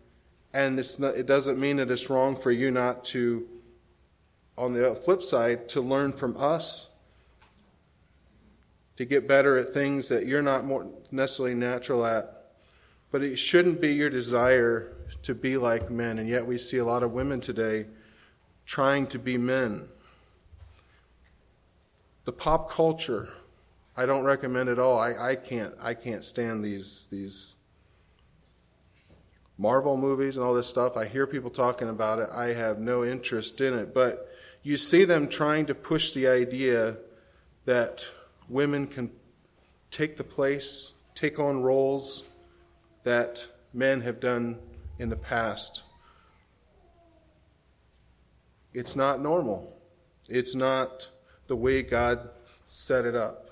and 0.56 0.78
not, 1.00 1.16
it 1.16 1.26
doesn't 1.26 1.60
mean 1.60 1.76
that 1.78 1.92
it's 1.92 2.10
wrong 2.10 2.38
for 2.38 2.50
you 2.50 2.72
not 2.72 3.04
to, 3.06 3.46
on 4.58 4.74
the 4.74 4.96
flip 4.96 5.22
side, 5.22 5.68
to 5.70 5.82
learn 5.82 6.14
from 6.14 6.38
us, 6.38 6.88
to 8.96 9.04
get 9.04 9.28
better 9.28 9.58
at 9.58 9.74
things 9.74 10.08
that 10.08 10.26
you're 10.26 10.42
not 10.42 10.64
necessarily 11.12 11.54
natural 11.54 12.06
at. 12.06 12.54
But 13.12 13.22
it 13.22 13.36
shouldn't 13.36 13.82
be 13.82 13.94
your 13.94 14.10
desire 14.10 14.94
to 15.24 15.36
be 15.36 15.58
like 15.58 15.92
men, 15.92 16.20
and 16.20 16.30
yet 16.30 16.48
we 16.48 16.58
see 16.58 16.78
a 16.78 16.86
lot 16.86 17.04
of 17.04 17.12
women 17.12 17.42
today 17.42 17.88
trying 18.66 19.08
to 19.08 19.20
be 19.20 19.38
men. 19.38 19.90
The 22.24 22.32
pop 22.32 22.72
culture, 22.72 23.28
I 23.98 24.06
don't 24.06 24.24
recommend 24.24 24.70
at 24.70 24.80
all. 24.80 24.98
I, 24.98 25.32
I 25.32 25.36
can't 25.36 25.74
I 25.82 25.94
can't 25.94 26.24
stand 26.24 26.64
these 26.64 27.08
these 27.12 27.55
Marvel 29.58 29.96
movies 29.98 30.38
and 30.38 30.46
all 30.46 30.54
this 30.54 30.68
stuff. 30.68 30.98
I 30.98 31.06
hear 31.06 31.26
people 31.26 31.50
talking 31.50 31.90
about 31.90 32.20
it. 32.20 32.30
I 32.32 32.48
have 32.48 32.80
no 32.80 33.04
interest 33.04 33.62
in 33.62 33.74
it. 33.74 33.94
But 33.94 34.30
you 34.64 34.78
see 34.78 35.06
them 35.06 35.28
trying 35.28 35.66
to 35.68 35.76
push 35.76 36.14
the 36.14 36.28
idea 36.28 36.98
that 37.66 38.06
women 38.50 38.88
can 38.88 39.12
take 39.92 40.18
the 40.18 40.24
place, 40.24 40.92
take 41.14 41.40
on 41.40 41.62
roles 41.62 42.24
that 43.04 43.48
men 43.74 44.02
have 44.02 44.20
done 44.20 44.60
in 45.00 45.10
the 45.10 45.16
past. 45.16 45.84
It's 48.74 48.96
not 48.96 49.22
normal. 49.22 49.72
It's 50.28 50.56
not 50.56 51.10
the 51.48 51.56
way 51.56 51.82
God 51.82 52.30
set 52.66 53.06
it 53.06 53.16
up. 53.16 53.45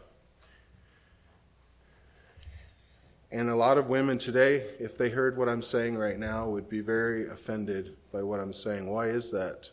And 3.34 3.50
a 3.50 3.56
lot 3.56 3.80
of 3.80 3.90
women 3.90 4.20
today, 4.20 4.64
if 4.80 4.96
they 4.96 5.10
heard 5.10 5.38
what 5.38 5.50
I'm 5.50 5.64
saying 5.64 5.98
right 5.98 6.20
now, 6.20 6.48
would 6.50 6.70
be 6.70 6.82
very 6.82 7.26
offended 7.26 7.98
by 8.12 8.22
what 8.22 8.40
I'm 8.40 8.54
saying. 8.54 8.88
Why 8.88 9.08
is 9.08 9.32
that? 9.32 9.72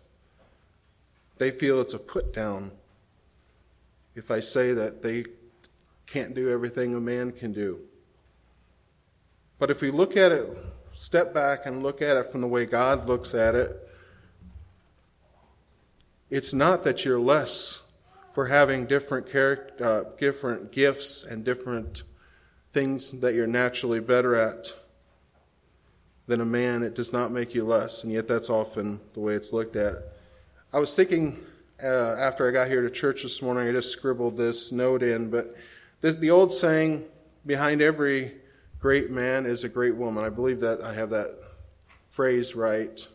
They 1.36 1.50
feel 1.50 1.78
it's 1.82 1.92
a 1.92 1.98
put 1.98 2.32
down 2.32 2.72
if 4.14 4.30
I 4.30 4.40
say 4.40 4.72
that 4.72 5.02
they 5.02 5.26
can't 6.06 6.34
do 6.34 6.48
everything 6.48 6.94
a 6.94 7.00
man 7.00 7.32
can 7.32 7.52
do. 7.52 7.80
But 9.58 9.70
if 9.70 9.82
we 9.82 9.90
look 9.90 10.16
at 10.16 10.32
it, 10.32 10.48
step 10.94 11.34
back 11.34 11.66
and 11.66 11.82
look 11.82 12.00
at 12.00 12.16
it 12.16 12.32
from 12.32 12.40
the 12.40 12.48
way 12.48 12.64
God 12.64 13.06
looks 13.06 13.34
at 13.34 13.54
it, 13.54 13.88
it's 16.30 16.54
not 16.54 16.82
that 16.84 17.04
you're 17.04 17.20
less 17.20 17.82
for 18.32 18.46
having 18.46 18.86
different 18.86 19.30
character, 19.30 19.84
uh, 19.84 20.04
different 20.18 20.72
gifts 20.72 21.24
and 21.24 21.44
different 21.44 22.04
things 22.72 23.10
that 23.20 23.34
you're 23.34 23.46
naturally 23.46 24.00
better 24.00 24.34
at 24.34 24.72
than 26.26 26.40
a 26.40 26.44
man. 26.44 26.82
It 26.82 26.94
does 26.94 27.12
not 27.12 27.32
make 27.32 27.54
you 27.54 27.64
less, 27.64 28.04
and 28.04 28.12
yet 28.12 28.28
that's 28.28 28.50
often 28.50 29.00
the 29.14 29.20
way 29.20 29.34
it's 29.34 29.52
looked 29.52 29.76
at. 29.76 29.96
I 30.72 30.78
was 30.78 30.94
thinking 30.94 31.38
uh, 31.82 32.16
after 32.18 32.48
I 32.48 32.52
got 32.52 32.68
here 32.68 32.82
to 32.82 32.90
church 32.90 33.22
this 33.22 33.42
morning, 33.42 33.68
I 33.68 33.72
just 33.72 33.90
scribbled 33.90 34.36
this 34.36 34.70
note 34.70 35.02
in, 35.02 35.30
but 35.30 35.56
this, 36.00 36.16
the 36.16 36.30
old 36.30 36.52
saying 36.52 37.04
behind 37.44 37.82
every 37.82 38.32
great 38.78 39.10
man 39.10 39.46
is 39.46 39.64
a 39.64 39.68
great 39.68 39.96
woman. 39.96 40.24
I 40.24 40.28
believe 40.28 40.60
that 40.60 40.82
I 40.82 40.94
have 40.94 41.10
that 41.10 41.36
phrase 42.08 42.54
right. 42.54 43.06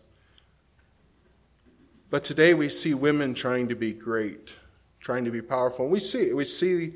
But 2.09 2.23
today 2.23 2.53
we 2.53 2.69
see 2.69 2.93
women 2.93 3.33
trying 3.33 3.69
to 3.69 3.75
be 3.75 3.93
great, 3.93 4.55
trying 4.99 5.25
to 5.25 5.31
be 5.31 5.41
powerful. 5.41 5.87
We 5.87 5.99
see 5.99 6.33
we 6.33 6.45
see 6.45 6.93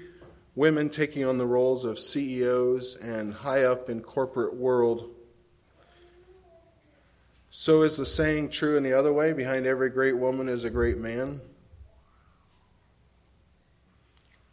women 0.56 0.90
taking 0.90 1.26
on 1.26 1.38
the 1.38 1.46
roles 1.46 1.86
of 1.86 2.00
CEOs 2.00 2.96
and 2.98 3.34
high 3.34 3.64
up 3.64 3.90
in 3.90 4.02
corporate 4.02 4.56
world. 4.56 5.16
So 7.50 7.82
is 7.82 7.98
the 7.98 8.06
saying 8.06 8.50
true 8.50 8.78
in 8.78 8.84
the 8.84 8.94
other 8.94 9.14
way? 9.14 9.34
Behind 9.34 9.66
every 9.66 9.90
great 9.90 10.18
woman 10.18 10.50
is 10.50 10.64
a 10.64 10.70
great 10.70 10.98
man. 10.98 11.42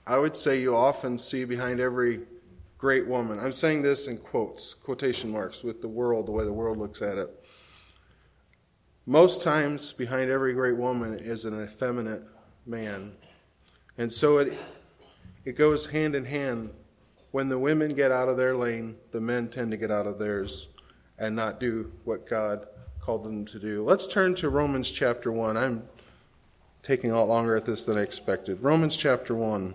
I 0.07 0.19
would 0.19 0.37
say 0.37 0.61
you 0.61 0.77
often 0.77 1.19
see 1.19 1.45
behind 1.45 1.81
every 1.81 2.21
great 2.79 3.07
woman. 3.07 3.41
I'm 3.41 3.53
saying 3.53 3.83
this 3.83 4.07
in 4.07 4.19
quotes, 4.19 4.75
quotation 4.75 5.33
marks, 5.33 5.65
with 5.65 5.81
the 5.81 5.89
world, 5.89 6.27
the 6.27 6.33
way 6.33 6.45
the 6.45 6.53
world 6.53 6.79
looks 6.79 7.03
at 7.03 7.19
it. 7.19 7.29
Most 9.07 9.43
times, 9.43 9.93
behind 9.93 10.31
every 10.31 10.53
great 10.53 10.77
woman 10.77 11.19
is 11.19 11.45
an 11.45 11.61
effeminate 11.63 12.23
man. 12.67 13.13
And 13.99 14.13
so 14.13 14.39
it, 14.39 14.53
it 15.47 15.57
goes 15.57 15.87
hand 15.87 16.15
in 16.15 16.25
hand. 16.25 16.71
When 17.31 17.49
the 17.49 17.59
women 17.59 17.95
get 17.95 18.11
out 18.11 18.29
of 18.29 18.37
their 18.37 18.57
lane, 18.57 18.97
the 19.13 19.21
men 19.21 19.49
tend 19.49 19.71
to 19.71 19.77
get 19.77 19.91
out 19.93 20.07
of 20.07 20.19
theirs 20.19 20.69
and 21.19 21.37
not 21.37 21.61
do 21.61 21.93
what 22.05 22.29
God 22.29 22.67
called 23.01 23.23
them 23.23 23.47
to 23.47 23.59
do. 23.61 23.85
Let's 23.85 24.09
turn 24.09 24.35
to 24.37 24.51
Romans 24.51 24.91
chapter 24.91 25.31
1. 25.31 25.57
I'm 25.57 25.85
taking 26.83 27.13
a 27.13 27.19
lot 27.19 27.29
longer 27.29 27.55
at 27.55 27.65
this 27.65 27.85
than 27.85 27.97
I 27.97 28.03
expected. 28.03 28.61
Romans 28.61 28.97
chapter 28.97 29.35
1. 29.35 29.75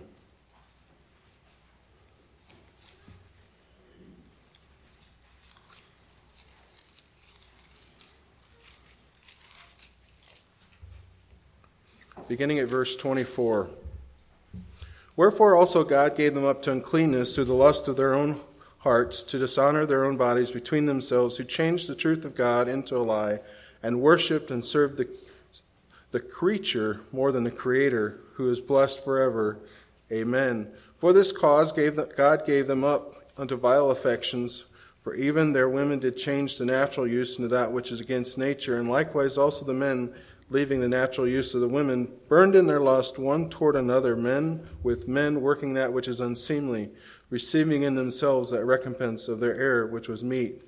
beginning 12.28 12.58
at 12.60 12.66
verse 12.66 12.96
24. 12.96 13.68
Wherefore 15.16 15.56
also 15.56 15.84
God 15.84 16.16
gave 16.16 16.34
them 16.34 16.44
up 16.44 16.62
to 16.62 16.72
uncleanness 16.72 17.34
through 17.34 17.44
the 17.44 17.52
lust 17.52 17.86
of 17.88 17.96
their 17.96 18.14
own 18.14 18.40
hearts, 18.78 19.22
to 19.22 19.38
dishonor 19.38 19.86
their 19.86 20.04
own 20.04 20.16
bodies 20.16 20.50
between 20.50 20.86
themselves, 20.86 21.36
who 21.36 21.44
changed 21.44 21.88
the 21.88 21.94
truth 21.94 22.24
of 22.24 22.34
God 22.34 22.66
into 22.66 22.96
a 22.96 22.98
lie, 22.98 23.40
and 23.82 24.00
worshipped 24.00 24.50
and 24.50 24.64
served 24.64 24.96
the, 24.96 25.08
the 26.10 26.20
creature 26.20 27.00
more 27.12 27.30
than 27.30 27.44
the 27.44 27.50
Creator, 27.50 28.18
who 28.34 28.50
is 28.50 28.60
blessed 28.60 29.04
forever. 29.04 29.58
Amen. 30.10 30.68
For 30.96 31.12
this 31.12 31.30
cause 31.30 31.72
gave 31.72 31.96
the, 31.96 32.06
God 32.06 32.44
gave 32.46 32.66
them 32.66 32.82
up 32.82 33.14
unto 33.36 33.56
vile 33.56 33.90
affections, 33.90 34.64
for 35.00 35.14
even 35.14 35.52
their 35.52 35.68
women 35.68 35.98
did 35.98 36.16
change 36.16 36.58
the 36.58 36.64
natural 36.64 37.06
use 37.06 37.38
into 37.38 37.48
that 37.48 37.72
which 37.72 37.92
is 37.92 38.00
against 38.00 38.38
nature, 38.38 38.78
and 38.78 38.88
likewise 38.88 39.36
also 39.36 39.64
the 39.64 39.74
men 39.74 40.14
leaving 40.52 40.80
the 40.80 40.88
natural 40.88 41.26
use 41.26 41.54
of 41.54 41.60
the 41.60 41.68
women, 41.68 42.12
burned 42.28 42.54
in 42.54 42.66
their 42.66 42.80
lust 42.80 43.18
one 43.18 43.48
toward 43.48 43.74
another, 43.74 44.14
men 44.14 44.68
with 44.82 45.08
men 45.08 45.40
working 45.40 45.74
that 45.74 45.92
which 45.92 46.06
is 46.06 46.20
unseemly, 46.20 46.90
receiving 47.30 47.82
in 47.82 47.94
themselves 47.94 48.50
that 48.50 48.64
recompense 48.64 49.28
of 49.28 49.40
their 49.40 49.54
error 49.54 49.86
which 49.86 50.08
was 50.08 50.22
meet. 50.22 50.62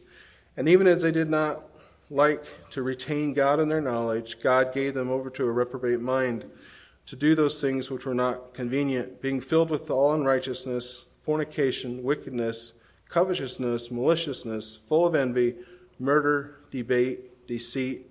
And 0.56 0.68
even 0.68 0.86
as 0.86 1.02
they 1.02 1.12
did 1.12 1.28
not 1.28 1.64
like 2.10 2.44
to 2.70 2.82
retain 2.82 3.34
God 3.34 3.60
in 3.60 3.68
their 3.68 3.80
knowledge, 3.80 4.40
God 4.40 4.72
gave 4.72 4.94
them 4.94 5.10
over 5.10 5.28
to 5.30 5.46
a 5.46 5.52
reprobate 5.52 6.00
mind 6.00 6.50
to 7.06 7.16
do 7.16 7.34
those 7.34 7.60
things 7.60 7.90
which 7.90 8.06
were 8.06 8.14
not 8.14 8.54
convenient, 8.54 9.20
being 9.20 9.40
filled 9.40 9.68
with 9.68 9.90
all 9.90 10.14
unrighteousness, 10.14 11.04
fornication, 11.20 12.02
wickedness, 12.02 12.72
covetousness, 13.08 13.90
maliciousness, 13.90 14.76
full 14.76 15.06
of 15.06 15.14
envy, 15.14 15.56
murder, 15.98 16.60
debate, 16.70 17.46
deceit 17.46 18.06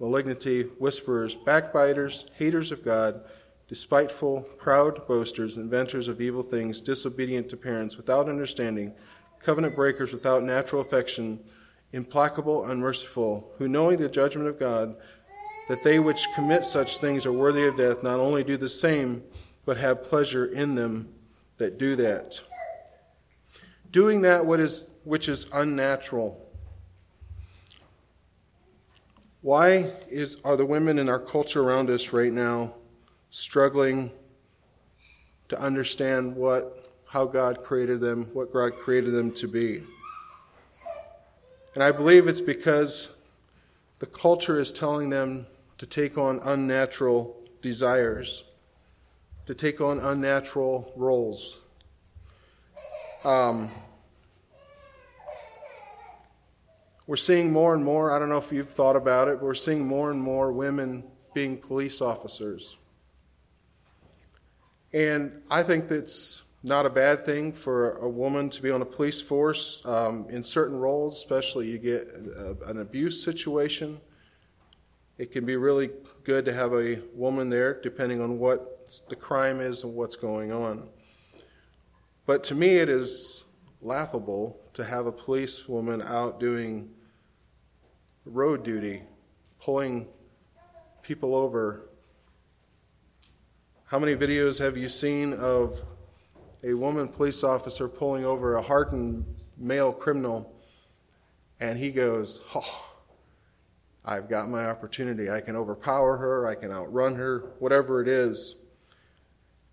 malignity, 0.00 0.62
whisperers, 0.78 1.36
backbiters, 1.36 2.24
haters 2.36 2.72
of 2.72 2.84
God, 2.84 3.22
despiteful, 3.68 4.40
proud 4.58 5.06
boasters, 5.06 5.56
inventors 5.56 6.08
of 6.08 6.20
evil 6.20 6.42
things, 6.42 6.80
disobedient 6.80 7.48
to 7.50 7.56
parents, 7.56 7.96
without 7.96 8.28
understanding, 8.28 8.92
covenant 9.40 9.76
breakers 9.76 10.12
without 10.12 10.42
natural 10.42 10.82
affection, 10.82 11.38
implacable, 11.92 12.64
unmerciful, 12.64 13.52
who 13.58 13.68
knowing 13.68 13.98
the 13.98 14.08
judgment 14.08 14.48
of 14.48 14.58
God, 14.58 14.96
that 15.68 15.84
they 15.84 15.98
which 15.98 16.26
commit 16.34 16.64
such 16.64 16.98
things 16.98 17.26
are 17.26 17.32
worthy 17.32 17.64
of 17.66 17.76
death, 17.76 18.02
not 18.02 18.18
only 18.18 18.42
do 18.42 18.56
the 18.56 18.68
same, 18.68 19.22
but 19.64 19.76
have 19.76 20.02
pleasure 20.02 20.46
in 20.46 20.74
them 20.74 21.08
that 21.58 21.78
do 21.78 21.94
that. 21.94 22.40
Doing 23.90 24.22
that 24.22 24.46
what 24.46 24.60
is, 24.60 24.86
which 25.04 25.28
is 25.28 25.46
unnatural 25.52 26.49
why 29.42 29.90
is, 30.08 30.40
are 30.44 30.56
the 30.56 30.66
women 30.66 30.98
in 30.98 31.08
our 31.08 31.18
culture 31.18 31.62
around 31.62 31.88
us 31.88 32.12
right 32.12 32.32
now 32.32 32.74
struggling 33.30 34.10
to 35.48 35.58
understand 35.58 36.36
what, 36.36 36.92
how 37.06 37.24
God 37.24 37.62
created 37.64 38.00
them, 38.00 38.26
what 38.34 38.52
God 38.52 38.76
created 38.76 39.14
them 39.14 39.32
to 39.32 39.48
be? 39.48 39.82
And 41.74 41.82
I 41.82 41.90
believe 41.90 42.28
it's 42.28 42.40
because 42.40 43.14
the 43.98 44.06
culture 44.06 44.58
is 44.58 44.72
telling 44.72 45.08
them 45.08 45.46
to 45.78 45.86
take 45.86 46.18
on 46.18 46.40
unnatural 46.42 47.36
desires, 47.62 48.44
to 49.46 49.54
take 49.54 49.80
on 49.80 50.00
unnatural 50.00 50.92
roles. 50.96 51.60
Um, 53.24 53.70
We're 57.10 57.16
seeing 57.16 57.52
more 57.52 57.74
and 57.74 57.84
more, 57.84 58.12
I 58.12 58.20
don't 58.20 58.28
know 58.28 58.38
if 58.38 58.52
you've 58.52 58.68
thought 58.68 58.94
about 58.94 59.26
it, 59.26 59.40
but 59.40 59.42
we're 59.42 59.54
seeing 59.54 59.84
more 59.84 60.12
and 60.12 60.22
more 60.22 60.52
women 60.52 61.02
being 61.34 61.58
police 61.58 62.00
officers. 62.00 62.78
And 64.92 65.42
I 65.50 65.64
think 65.64 65.88
that's 65.88 66.44
not 66.62 66.86
a 66.86 66.88
bad 66.88 67.26
thing 67.26 67.52
for 67.52 67.96
a 67.96 68.08
woman 68.08 68.48
to 68.50 68.62
be 68.62 68.70
on 68.70 68.80
a 68.80 68.84
police 68.84 69.20
force 69.20 69.84
um, 69.86 70.26
in 70.30 70.44
certain 70.44 70.76
roles, 70.76 71.16
especially 71.16 71.68
you 71.68 71.78
get 71.78 72.02
a, 72.06 72.56
an 72.68 72.78
abuse 72.78 73.24
situation. 73.24 74.00
It 75.18 75.32
can 75.32 75.44
be 75.44 75.56
really 75.56 75.90
good 76.22 76.44
to 76.44 76.52
have 76.52 76.72
a 76.74 77.00
woman 77.12 77.50
there, 77.50 77.80
depending 77.80 78.20
on 78.20 78.38
what 78.38 79.02
the 79.08 79.16
crime 79.16 79.58
is 79.58 79.82
and 79.82 79.96
what's 79.96 80.14
going 80.14 80.52
on. 80.52 80.88
But 82.24 82.44
to 82.44 82.54
me, 82.54 82.76
it 82.76 82.88
is 82.88 83.46
laughable 83.82 84.60
to 84.74 84.84
have 84.84 85.06
a 85.06 85.12
policewoman 85.12 86.02
out 86.02 86.38
doing 86.38 86.88
road 88.30 88.62
duty, 88.62 89.02
pulling 89.60 90.06
people 91.02 91.34
over. 91.34 91.88
How 93.84 93.98
many 93.98 94.14
videos 94.14 94.58
have 94.60 94.76
you 94.76 94.88
seen 94.88 95.32
of 95.34 95.82
a 96.62 96.74
woman 96.74 97.08
police 97.08 97.42
officer 97.42 97.88
pulling 97.88 98.24
over 98.24 98.54
a 98.54 98.62
hardened 98.62 99.24
male 99.56 99.92
criminal 99.92 100.54
and 101.58 101.78
he 101.78 101.90
goes, 101.90 102.44
Oh, 102.54 102.86
I've 104.04 104.28
got 104.28 104.48
my 104.48 104.66
opportunity. 104.66 105.28
I 105.28 105.40
can 105.40 105.56
overpower 105.56 106.16
her, 106.16 106.46
I 106.46 106.54
can 106.54 106.70
outrun 106.70 107.16
her, 107.16 107.52
whatever 107.58 108.00
it 108.00 108.08
is. 108.08 108.56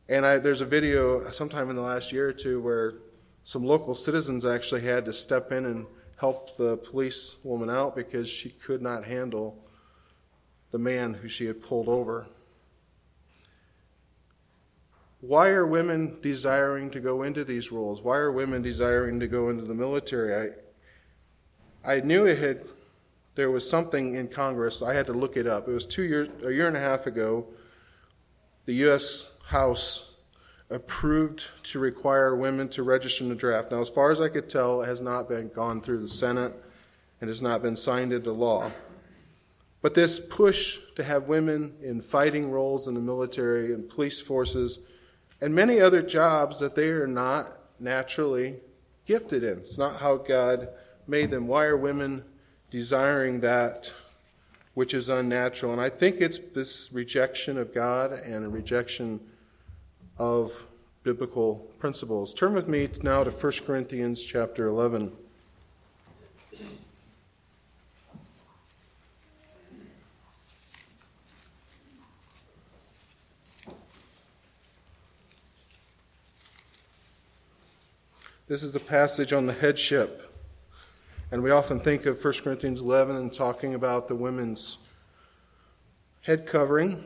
And 0.10 0.26
I, 0.26 0.40
there's 0.40 0.62
a 0.62 0.66
video 0.66 1.30
sometime 1.32 1.70
in 1.70 1.76
the 1.76 1.82
last 1.82 2.12
year 2.12 2.30
or 2.30 2.34
two 2.34 2.62
where 2.62 2.96
some 3.44 3.64
local 3.64 3.94
citizens 3.94 4.46
actually 4.46 4.82
had 4.82 5.06
to 5.06 5.14
step 5.14 5.52
in 5.52 5.66
and 5.66 5.86
help 6.18 6.58
the 6.58 6.78
police 6.78 7.38
woman 7.44 7.70
out 7.70 7.96
because 7.96 8.30
she 8.30 8.50
could 8.50 8.82
not 8.82 9.06
handle 9.06 9.64
the 10.72 10.80
man 10.80 11.14
who 11.14 11.28
she 11.28 11.46
had 11.46 11.62
pulled 11.62 11.88
over. 11.88 12.28
Why 15.22 15.50
are 15.50 15.66
women 15.66 16.18
desiring 16.22 16.92
to 16.92 17.00
go 17.00 17.24
into 17.24 17.44
these 17.44 17.72
roles? 17.72 18.02
Why 18.02 18.18
are 18.18 18.32
women 18.32 18.62
desiring 18.62 19.20
to 19.20 19.28
go 19.28 19.50
into 19.50 19.64
the 19.64 19.74
military? 19.74 20.54
I, 21.84 21.94
I 21.94 22.02
knew 22.02 22.26
it 22.26 22.38
had, 22.38 22.62
there 23.36 23.50
was 23.50 23.68
something 23.68 24.16
in 24.16 24.28
Congress. 24.28 24.82
I 24.82 24.94
had 24.94 25.08
to 25.08 25.14
look 25.14 25.38
it 25.38 25.48
up. 25.48 25.68
It 25.68 25.72
was 25.72 25.86
two 25.86 26.04
years, 26.04 26.30
a 26.44 26.52
year 26.52 26.68
and 26.68 26.78
a 26.78 26.80
half 26.80 27.08
ago. 27.08 27.48
The 28.66 28.74
U.S. 28.74 29.32
House 29.46 30.07
approved 30.70 31.50
to 31.64 31.80
require 31.80 32.36
women 32.36 32.68
to 32.70 32.84
register 32.84 33.24
in 33.24 33.30
the 33.30 33.36
draft. 33.36 33.72
Now, 33.72 33.80
as 33.80 33.90
far 33.90 34.12
as 34.12 34.20
I 34.20 34.30
could 34.30 34.50
tell, 34.50 34.82
it 34.82 34.88
has 34.88 35.02
not 35.02 35.30
been 35.30 35.50
gone 35.50 35.82
through 35.82 36.02
the 36.02 36.10
Senate 36.10 36.54
and 37.22 37.30
has 37.30 37.42
not 37.42 37.62
been 37.62 37.76
signed 37.76 38.12
into 38.12 38.32
law. 38.32 38.72
But 39.82 39.94
this 39.94 40.20
push 40.20 40.80
to 40.96 41.04
have 41.04 41.30
women 41.30 41.76
in 41.82 42.02
fighting 42.02 42.52
roles 42.52 42.88
in 42.88 42.94
the 42.94 43.00
military 43.00 43.74
and 43.74 43.88
police 43.90 44.20
forces 44.20 44.80
and 45.40 45.54
many 45.54 45.80
other 45.80 46.02
jobs 46.02 46.60
that 46.60 46.76
they 46.76 46.90
are 46.90 47.08
not 47.08 47.54
naturally 47.80 48.60
gifted 49.06 49.44
in. 49.44 49.60
It's 49.60 49.78
not 49.78 49.98
how 49.98 50.18
God 50.18 50.70
made 51.08 51.32
them. 51.32 51.48
Why 51.48 51.66
are 51.66 51.78
women 51.78 52.24
desiring 52.72 53.40
that 53.42 53.94
which 54.74 54.94
is 54.94 55.10
unnatural? 55.10 55.72
And 55.72 55.82
I 55.82 55.90
think 55.90 56.18
it's 56.20 56.40
this 56.40 56.92
rejection 56.92 57.58
of 57.58 57.74
God 57.74 58.12
and 58.12 58.46
a 58.46 58.50
rejection 58.50 59.22
of 60.20 60.66
biblical 61.04 61.56
principles. 61.80 62.34
Turn 62.34 62.54
with 62.54 62.68
me 62.68 62.90
now 63.02 63.24
to 63.24 63.32
1 63.32 63.52
Corinthians 63.66 64.26
chapter 64.26 64.68
11. 64.68 65.12
This 78.48 78.64
is 78.64 78.72
the 78.72 78.80
passage 78.80 79.34
on 79.34 79.46
the 79.46 79.54
headship. 79.54 80.34
And 81.32 81.44
we 81.44 81.52
often 81.52 81.82
think 81.82 82.06
of 82.06 82.24
1 82.24 82.34
Corinthians 82.42 82.82
11 82.82 83.18
and 83.18 83.34
talking 83.34 83.76
about 83.76 84.08
the 84.08 84.16
women's 84.16 84.78
head 86.22 86.46
covering. 86.46 87.04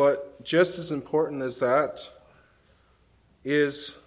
But 0.00 0.42
just 0.42 0.78
as 0.78 0.92
important 0.92 1.42
as 1.42 1.58
that 1.58 2.08
is 3.44 3.98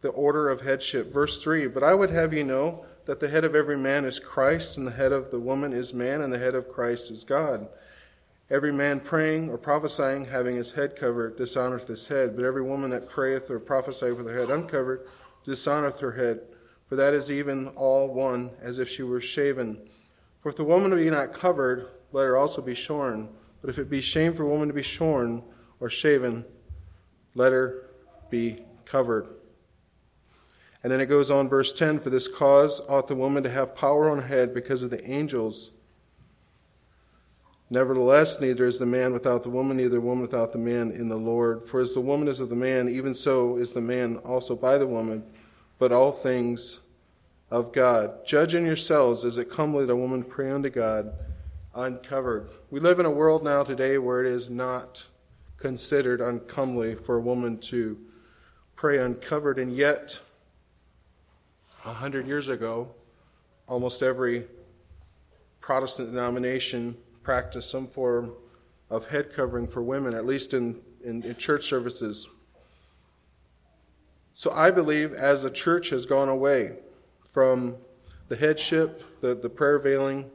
the 0.00 0.10
order 0.10 0.48
of 0.48 0.60
headship. 0.60 1.12
Verse 1.12 1.42
3 1.42 1.66
But 1.66 1.82
I 1.82 1.94
would 1.94 2.10
have 2.10 2.32
you 2.32 2.44
know 2.44 2.86
that 3.06 3.18
the 3.18 3.26
head 3.26 3.42
of 3.42 3.56
every 3.56 3.76
man 3.76 4.04
is 4.04 4.20
Christ, 4.20 4.78
and 4.78 4.86
the 4.86 4.92
head 4.92 5.10
of 5.10 5.32
the 5.32 5.40
woman 5.40 5.72
is 5.72 5.92
man, 5.92 6.20
and 6.20 6.32
the 6.32 6.38
head 6.38 6.54
of 6.54 6.68
Christ 6.68 7.10
is 7.10 7.24
God. 7.24 7.66
Every 8.50 8.72
man 8.72 9.00
praying 9.00 9.50
or 9.50 9.58
prophesying, 9.58 10.26
having 10.26 10.54
his 10.54 10.70
head 10.70 10.94
covered, 10.94 11.36
dishonoreth 11.36 11.88
his 11.88 12.06
head, 12.06 12.36
but 12.36 12.44
every 12.44 12.62
woman 12.62 12.90
that 12.90 13.08
prayeth 13.08 13.50
or 13.50 13.58
prophesieth 13.58 14.16
with 14.16 14.28
her 14.28 14.38
head 14.38 14.48
uncovered, 14.48 15.08
dishonoreth 15.44 15.98
her 15.98 16.12
head. 16.12 16.42
For 16.88 16.94
that 16.94 17.14
is 17.14 17.32
even 17.32 17.66
all 17.74 18.14
one, 18.14 18.52
as 18.60 18.78
if 18.78 18.88
she 18.88 19.02
were 19.02 19.20
shaven. 19.20 19.88
For 20.38 20.50
if 20.50 20.54
the 20.54 20.62
woman 20.62 20.94
be 20.94 21.10
not 21.10 21.32
covered, 21.32 21.88
let 22.12 22.26
her 22.26 22.36
also 22.36 22.62
be 22.62 22.76
shorn. 22.76 23.28
But 23.62 23.70
if 23.70 23.78
it 23.78 23.88
be 23.88 24.00
shame 24.00 24.34
for 24.34 24.42
a 24.42 24.48
woman 24.48 24.68
to 24.68 24.74
be 24.74 24.82
shorn 24.82 25.42
or 25.80 25.88
shaven, 25.88 26.44
let 27.34 27.52
her 27.52 27.86
be 28.28 28.64
covered. 28.84 29.28
And 30.82 30.92
then 30.92 31.00
it 31.00 31.06
goes 31.06 31.30
on, 31.30 31.48
verse 31.48 31.72
10 31.72 32.00
For 32.00 32.10
this 32.10 32.26
cause 32.26 32.80
ought 32.88 33.06
the 33.06 33.14
woman 33.14 33.44
to 33.44 33.50
have 33.50 33.76
power 33.76 34.10
on 34.10 34.18
her 34.18 34.26
head 34.26 34.52
because 34.52 34.82
of 34.82 34.90
the 34.90 35.08
angels. 35.08 35.70
Nevertheless, 37.70 38.40
neither 38.40 38.66
is 38.66 38.78
the 38.78 38.84
man 38.84 39.12
without 39.12 39.44
the 39.44 39.48
woman, 39.48 39.78
neither 39.78 39.90
the 39.90 40.00
woman 40.00 40.20
without 40.20 40.52
the 40.52 40.58
man 40.58 40.90
in 40.90 41.08
the 41.08 41.16
Lord. 41.16 41.62
For 41.62 41.80
as 41.80 41.94
the 41.94 42.00
woman 42.00 42.28
is 42.28 42.40
of 42.40 42.50
the 42.50 42.56
man, 42.56 42.88
even 42.88 43.14
so 43.14 43.56
is 43.56 43.72
the 43.72 43.80
man 43.80 44.16
also 44.18 44.54
by 44.54 44.76
the 44.76 44.86
woman, 44.86 45.24
but 45.78 45.92
all 45.92 46.12
things 46.12 46.80
of 47.50 47.72
God. 47.72 48.26
Judge 48.26 48.54
in 48.54 48.66
yourselves, 48.66 49.24
is 49.24 49.38
it 49.38 49.48
comely 49.48 49.86
that 49.86 49.92
a 49.92 49.96
woman 49.96 50.22
pray 50.22 50.50
unto 50.50 50.68
God 50.68 51.14
uncovered? 51.74 52.50
We 52.70 52.80
live 52.80 53.00
in 53.00 53.06
a 53.06 53.10
world 53.10 53.42
now 53.42 53.62
today 53.62 53.98
where 53.98 54.24
it 54.24 54.30
is 54.30 54.50
not 54.50 55.06
considered 55.56 56.20
uncomely 56.20 56.94
for 56.94 57.16
a 57.16 57.20
woman 57.20 57.58
to 57.58 57.98
pray 58.74 58.98
uncovered, 58.98 59.58
and 59.58 59.76
yet 59.76 60.18
a 61.84 61.92
hundred 61.92 62.26
years 62.26 62.48
ago, 62.48 62.94
almost 63.66 64.02
every 64.02 64.46
Protestant 65.60 66.10
denomination 66.10 66.96
practiced 67.22 67.70
some 67.70 67.86
form 67.86 68.32
of 68.90 69.06
head 69.06 69.32
covering 69.32 69.66
for 69.66 69.82
women, 69.82 70.14
at 70.14 70.26
least 70.26 70.54
in, 70.54 70.80
in, 71.04 71.22
in 71.22 71.36
church 71.36 71.64
services. 71.64 72.28
So 74.34 74.50
I 74.50 74.70
believe 74.70 75.12
as 75.12 75.42
the 75.42 75.50
church 75.50 75.90
has 75.90 76.06
gone 76.06 76.28
away 76.28 76.78
from 77.24 77.76
the 78.28 78.36
headship, 78.36 79.20
the, 79.20 79.34
the 79.34 79.48
prayer 79.48 79.78
veiling, 79.78 80.30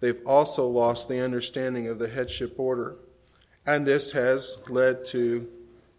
they've 0.00 0.20
also 0.26 0.66
lost 0.66 1.08
the 1.08 1.20
understanding 1.20 1.88
of 1.88 1.98
the 1.98 2.08
headship 2.08 2.58
order. 2.58 2.96
And 3.66 3.86
this 3.86 4.12
has 4.12 4.58
led 4.68 5.04
to 5.06 5.48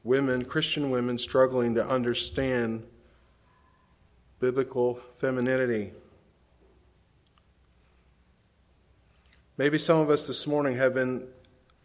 women, 0.03 0.45
Christian 0.45 0.89
women, 0.89 1.17
struggling 1.17 1.75
to 1.75 1.85
understand 1.85 2.85
biblical 4.39 4.95
femininity. 4.95 5.93
Maybe 9.57 9.77
some 9.77 9.99
of 9.99 10.09
us 10.09 10.25
this 10.25 10.47
morning 10.47 10.77
have 10.77 10.95
been 10.95 11.27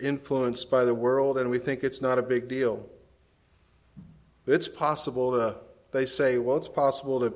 influenced 0.01 0.71
by 0.71 0.85
the 0.85 0.95
world 0.95 1.37
and 1.37 1.51
we 1.51 1.59
think 1.59 1.85
it's 1.85 2.01
not 2.01 2.19
a 2.19 2.23
big 2.23 2.49
deal. 2.49 2.89
It's 4.47 4.69
possible 4.69 5.33
to, 5.33 5.57
they 5.93 6.07
say, 6.07 6.39
well, 6.39 6.57
it's 6.57 6.69
possible 6.69 7.21
to, 7.21 7.35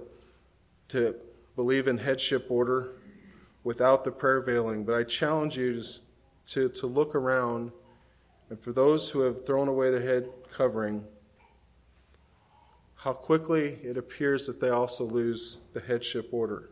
to 0.89 1.15
believe 1.57 1.89
in 1.89 1.99
headship 1.99 2.47
order 2.51 2.93
without 3.71 4.03
the 4.03 4.11
prayer 4.11 4.41
veiling, 4.41 4.83
but 4.83 4.97
I 4.97 5.05
challenge 5.05 5.57
you 5.57 5.81
to, 6.45 6.69
to, 6.71 6.87
look 6.89 7.15
around 7.15 7.71
and 8.49 8.59
for 8.59 8.73
those 8.73 9.09
who 9.09 9.21
have 9.21 9.47
thrown 9.47 9.69
away 9.69 9.93
the 9.93 10.01
head 10.01 10.29
covering, 10.53 11.05
how 12.97 13.13
quickly 13.13 13.79
it 13.85 13.97
appears 13.97 14.49
that 14.49 14.61
they 14.61 14.71
also 14.71 15.05
lose 15.05 15.59
the 15.73 15.79
headship 15.79 16.31
order. 16.33 16.71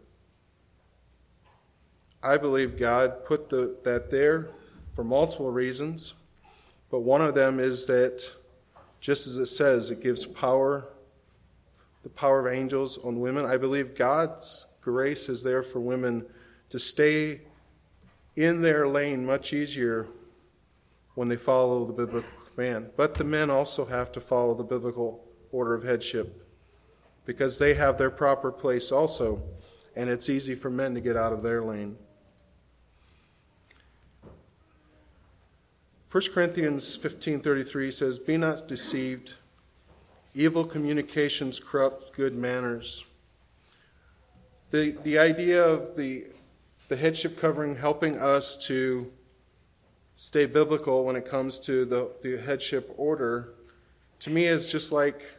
I 2.20 2.36
believe 2.36 2.76
God 2.76 3.24
put 3.24 3.48
the, 3.48 3.76
that 3.84 4.10
there 4.10 4.48
for 4.92 5.04
multiple 5.04 5.52
reasons, 5.52 6.14
but 6.90 7.02
one 7.02 7.20
of 7.22 7.32
them 7.32 7.60
is 7.60 7.86
that, 7.86 8.28
just 8.98 9.28
as 9.28 9.36
it 9.36 9.46
says, 9.46 9.92
it 9.92 10.02
gives 10.02 10.26
power, 10.26 10.88
the 12.02 12.08
power 12.08 12.44
of 12.44 12.52
angels 12.52 12.98
on 13.04 13.20
women. 13.20 13.44
I 13.44 13.56
believe 13.56 13.94
God's 13.94 14.66
grace 14.80 15.28
is 15.28 15.44
there 15.44 15.62
for 15.62 15.78
women 15.78 16.26
to 16.70 16.78
stay 16.78 17.42
in 18.36 18.62
their 18.62 18.86
lane 18.86 19.24
much 19.24 19.52
easier 19.52 20.06
when 21.14 21.28
they 21.28 21.36
follow 21.36 21.84
the 21.84 21.92
biblical 21.92 22.30
command. 22.54 22.90
But 22.96 23.14
the 23.14 23.24
men 23.24 23.50
also 23.50 23.84
have 23.86 24.12
to 24.12 24.20
follow 24.20 24.54
the 24.54 24.64
biblical 24.64 25.24
order 25.50 25.74
of 25.74 25.82
headship 25.82 26.46
because 27.24 27.58
they 27.58 27.74
have 27.74 27.98
their 27.98 28.10
proper 28.10 28.50
place 28.50 28.90
also, 28.92 29.42
and 29.96 30.08
it's 30.08 30.28
easy 30.28 30.54
for 30.54 30.70
men 30.70 30.94
to 30.94 31.00
get 31.00 31.16
out 31.16 31.32
of 31.32 31.42
their 31.42 31.62
lane. 31.62 31.96
1 36.10 36.32
Corinthians 36.32 36.96
15:33 36.96 37.90
says, 37.90 38.18
"Be 38.18 38.38
not 38.38 38.66
deceived; 38.66 39.34
evil 40.34 40.64
communications 40.64 41.60
corrupt 41.60 42.14
good 42.14 42.34
manners." 42.34 43.04
The, 44.70 44.92
the 45.02 45.18
idea 45.18 45.62
of 45.62 45.96
the, 45.96 46.28
the 46.88 46.96
headship 46.96 47.38
covering 47.38 47.76
helping 47.76 48.18
us 48.18 48.56
to 48.66 49.12
stay 50.16 50.46
biblical 50.46 51.04
when 51.04 51.14
it 51.14 51.24
comes 51.24 51.58
to 51.60 51.84
the, 51.84 52.10
the 52.22 52.38
headship 52.38 52.92
order, 52.96 53.54
to 54.20 54.30
me 54.30 54.46
is 54.46 54.72
just 54.72 54.90
like 54.90 55.34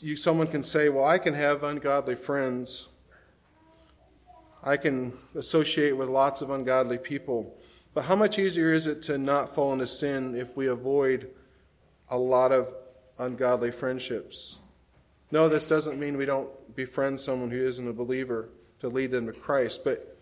you, 0.00 0.16
someone 0.16 0.48
can 0.48 0.62
say, 0.62 0.88
Well, 0.88 1.04
I 1.04 1.18
can 1.18 1.32
have 1.34 1.62
ungodly 1.62 2.16
friends. 2.16 2.88
I 4.62 4.76
can 4.76 5.16
associate 5.36 5.96
with 5.96 6.08
lots 6.08 6.42
of 6.42 6.50
ungodly 6.50 6.98
people. 6.98 7.56
But 7.94 8.04
how 8.04 8.16
much 8.16 8.38
easier 8.38 8.72
is 8.72 8.86
it 8.86 9.00
to 9.02 9.16
not 9.16 9.54
fall 9.54 9.72
into 9.72 9.86
sin 9.86 10.34
if 10.34 10.56
we 10.56 10.66
avoid 10.66 11.30
a 12.10 12.18
lot 12.18 12.52
of 12.52 12.74
ungodly 13.18 13.70
friendships? 13.70 14.58
No, 15.30 15.48
this 15.48 15.66
doesn't 15.66 15.98
mean 15.98 16.16
we 16.16 16.26
don't 16.26 16.50
befriend 16.74 17.20
someone 17.20 17.50
who 17.50 17.64
isn't 17.64 17.88
a 17.88 17.92
believer 17.92 18.50
to 18.80 18.88
lead 18.88 19.10
them 19.10 19.26
to 19.26 19.32
Christ. 19.32 19.84
But 19.84 20.16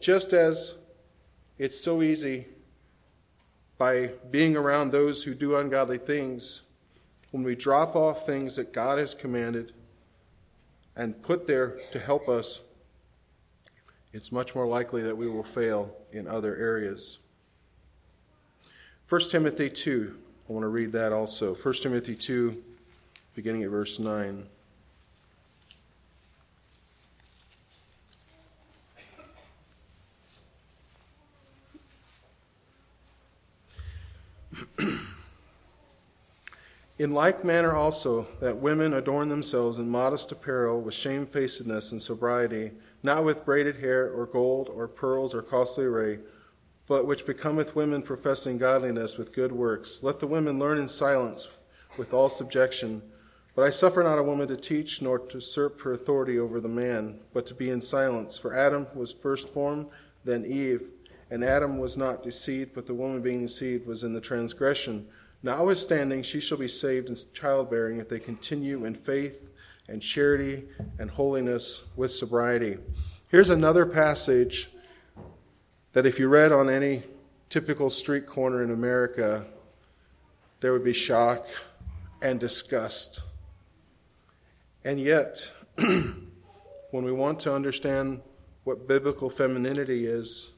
just 0.00 0.32
as 0.32 0.76
it's 1.58 1.78
so 1.78 2.02
easy 2.02 2.46
by 3.78 4.12
being 4.30 4.56
around 4.56 4.90
those 4.90 5.24
who 5.24 5.34
do 5.34 5.56
ungodly 5.56 5.98
things 5.98 6.62
when 7.30 7.42
we 7.42 7.56
drop 7.56 7.96
off 7.96 8.26
things 8.26 8.56
that 8.56 8.72
God 8.72 8.98
has 8.98 9.14
commanded 9.14 9.72
and 10.94 11.20
put 11.22 11.46
there 11.46 11.78
to 11.92 11.98
help 11.98 12.28
us, 12.28 12.60
it's 14.12 14.30
much 14.30 14.54
more 14.54 14.66
likely 14.66 15.02
that 15.02 15.16
we 15.16 15.28
will 15.28 15.42
fail 15.42 15.96
in 16.12 16.28
other 16.28 16.54
areas. 16.56 17.18
1 19.08 19.20
Timothy 19.30 19.70
2, 19.70 20.18
I 20.48 20.52
want 20.52 20.64
to 20.64 20.68
read 20.68 20.92
that 20.92 21.12
also. 21.12 21.54
1 21.54 21.74
Timothy 21.74 22.14
2, 22.14 22.62
beginning 23.34 23.62
at 23.62 23.70
verse 23.70 23.98
9. 23.98 24.46
In 37.02 37.10
like 37.10 37.42
manner 37.42 37.72
also, 37.72 38.28
that 38.38 38.58
women 38.58 38.94
adorn 38.94 39.28
themselves 39.28 39.76
in 39.76 39.88
modest 39.88 40.30
apparel 40.30 40.80
with 40.80 40.94
shamefacedness 40.94 41.90
and 41.90 42.00
sobriety, 42.00 42.70
not 43.02 43.24
with 43.24 43.44
braided 43.44 43.78
hair 43.78 44.08
or 44.08 44.24
gold 44.24 44.70
or 44.72 44.86
pearls 44.86 45.34
or 45.34 45.42
costly 45.42 45.84
array, 45.84 46.20
but 46.86 47.04
which 47.04 47.26
becometh 47.26 47.74
women 47.74 48.02
professing 48.02 48.56
godliness 48.56 49.18
with 49.18 49.32
good 49.32 49.50
works. 49.50 50.04
Let 50.04 50.20
the 50.20 50.28
women 50.28 50.60
learn 50.60 50.78
in 50.78 50.86
silence 50.86 51.48
with 51.96 52.14
all 52.14 52.28
subjection. 52.28 53.02
But 53.56 53.62
I 53.62 53.70
suffer 53.70 54.04
not 54.04 54.20
a 54.20 54.22
woman 54.22 54.46
to 54.46 54.56
teach, 54.56 55.02
nor 55.02 55.18
to 55.18 55.38
usurp 55.38 55.80
her 55.80 55.94
authority 55.94 56.38
over 56.38 56.60
the 56.60 56.68
man, 56.68 57.18
but 57.32 57.46
to 57.46 57.54
be 57.54 57.68
in 57.68 57.80
silence. 57.80 58.38
For 58.38 58.56
Adam 58.56 58.86
was 58.94 59.10
first 59.10 59.48
formed, 59.48 59.88
then 60.24 60.46
Eve. 60.46 60.84
And 61.32 61.42
Adam 61.42 61.78
was 61.78 61.96
not 61.96 62.22
deceived, 62.22 62.74
but 62.74 62.86
the 62.86 62.94
woman 62.94 63.22
being 63.22 63.42
deceived 63.42 63.88
was 63.88 64.04
in 64.04 64.14
the 64.14 64.20
transgression. 64.20 65.08
Notwithstanding, 65.42 66.22
she 66.22 66.40
shall 66.40 66.58
be 66.58 66.68
saved 66.68 67.08
in 67.08 67.16
childbearing 67.34 67.98
if 67.98 68.08
they 68.08 68.20
continue 68.20 68.84
in 68.84 68.94
faith 68.94 69.50
and 69.88 70.00
charity 70.00 70.64
and 70.98 71.10
holiness 71.10 71.84
with 71.96 72.12
sobriety. 72.12 72.78
Here's 73.28 73.50
another 73.50 73.84
passage 73.84 74.70
that, 75.94 76.06
if 76.06 76.18
you 76.18 76.28
read 76.28 76.52
on 76.52 76.70
any 76.70 77.02
typical 77.48 77.90
street 77.90 78.26
corner 78.26 78.62
in 78.62 78.70
America, 78.70 79.44
there 80.60 80.72
would 80.72 80.84
be 80.84 80.92
shock 80.92 81.46
and 82.22 82.38
disgust. 82.38 83.20
And 84.84 85.00
yet, 85.00 85.50
when 85.76 86.24
we 86.92 87.12
want 87.12 87.40
to 87.40 87.54
understand 87.54 88.22
what 88.62 88.86
biblical 88.86 89.28
femininity 89.28 90.06
is, 90.06 90.52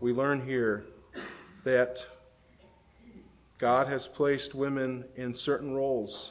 we 0.00 0.12
learn 0.12 0.46
here 0.46 0.86
that 1.64 2.06
God 3.58 3.88
has 3.88 4.06
placed 4.06 4.54
women 4.54 5.04
in 5.16 5.34
certain 5.34 5.74
roles, 5.74 6.30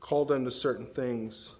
called 0.00 0.28
them 0.28 0.44
to 0.44 0.50
certain 0.50 0.86
things. 0.86 1.54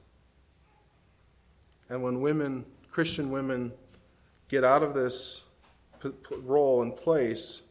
And 1.88 2.02
when 2.02 2.20
women, 2.20 2.66
Christian 2.90 3.30
women, 3.30 3.72
get 4.48 4.64
out 4.64 4.82
of 4.82 4.92
this 4.92 5.44
role 6.42 6.82
and 6.82 6.96
place, 6.96 7.62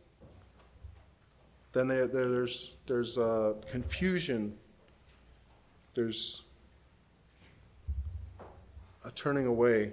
then 1.73 1.87
there's, 1.87 2.75
there's 2.87 3.17
uh, 3.17 3.55
confusion, 3.69 4.55
there's 5.95 6.43
a 9.03 9.11
turning 9.11 9.45
away 9.45 9.91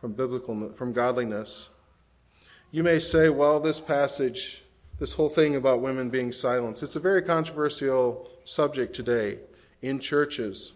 from 0.00 0.12
biblical, 0.12 0.70
from 0.74 0.92
godliness. 0.92 1.70
You 2.70 2.82
may 2.82 2.98
say, 2.98 3.30
well, 3.30 3.58
this 3.58 3.80
passage, 3.80 4.63
this 4.98 5.14
whole 5.14 5.28
thing 5.28 5.56
about 5.56 5.80
women 5.80 6.10
being 6.10 6.32
silenced, 6.32 6.82
it's 6.82 6.96
a 6.96 7.00
very 7.00 7.22
controversial 7.22 8.30
subject 8.44 8.94
today 8.94 9.38
in 9.82 9.98
churches. 9.98 10.72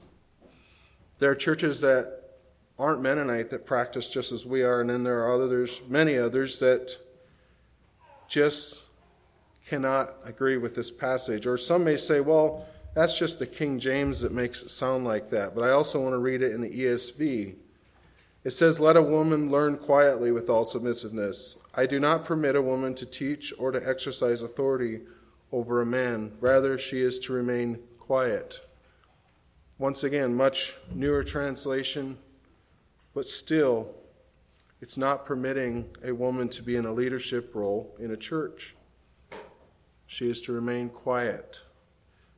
There 1.19 1.31
are 1.31 1.37
churches 1.37 1.81
that 1.81 2.19
aren't 2.79 3.01
Mennonite 3.01 3.51
that 3.51 3.67
practice 3.67 4.09
just 4.09 4.33
as 4.33 4.47
we 4.47 4.63
are, 4.63 4.81
and 4.81 4.91
then 4.91 5.05
there 5.05 5.25
are 5.25 5.33
others, 5.33 5.83
many 5.89 6.17
others, 6.17 6.59
that 6.61 6.97
just 8.29 8.85
cannot 9.67 10.15
agree 10.25 10.57
with 10.57 10.75
this 10.75 10.91
passage. 10.91 11.47
Or 11.47 11.57
some 11.57 11.85
may 11.85 11.97
say, 11.97 12.21
well, 12.21 12.67
that's 12.95 13.19
just 13.19 13.39
the 13.39 13.47
King 13.47 13.79
James 13.79 14.21
that 14.21 14.33
makes 14.33 14.63
it 14.63 14.71
sound 14.71 15.05
like 15.05 15.31
that. 15.31 15.55
But 15.55 15.65
I 15.65 15.71
also 15.71 16.01
want 16.01 16.15
to 16.15 16.19
read 16.19 16.43
it 16.43 16.53
in 16.53 16.61
the 16.61 16.71
ESV. 16.71 17.57
It 18.49 18.53
says, 18.53 18.81
Let 18.81 18.97
a 18.97 19.03
woman 19.03 19.51
learn 19.51 19.77
quietly 19.77 20.33
with 20.33 20.49
all 20.49 20.65
submissiveness. 20.65 21.59
I 21.75 21.85
do 21.85 22.01
not 22.01 22.25
permit 22.25 22.57
a 22.57 22.63
woman 22.63 22.95
to 22.95 23.05
teach 23.05 23.53
or 23.59 23.71
to 23.73 23.89
exercise 23.89 24.41
authority 24.41 25.03
over 25.53 25.83
a 25.83 25.85
man. 25.85 26.33
Rather, 26.41 26.79
she 26.79 27.03
is 27.03 27.19
to 27.19 27.35
remain 27.35 27.79
quiet. 27.99 28.63
Once 29.77 30.03
again, 30.03 30.35
much 30.35 30.75
newer 30.95 31.23
translation, 31.23 32.17
but 33.13 33.27
still, 33.27 33.95
it's 34.81 34.97
not 34.97 35.27
permitting 35.27 35.95
a 36.03 36.13
woman 36.13 36.49
to 36.49 36.63
be 36.63 36.75
in 36.77 36.87
a 36.87 36.93
leadership 36.93 37.55
role 37.55 37.95
in 38.01 38.13
a 38.13 38.17
church. 38.17 38.75
She 40.07 40.31
is 40.31 40.41
to 40.41 40.55
remain 40.55 40.89
quiet. 40.89 41.61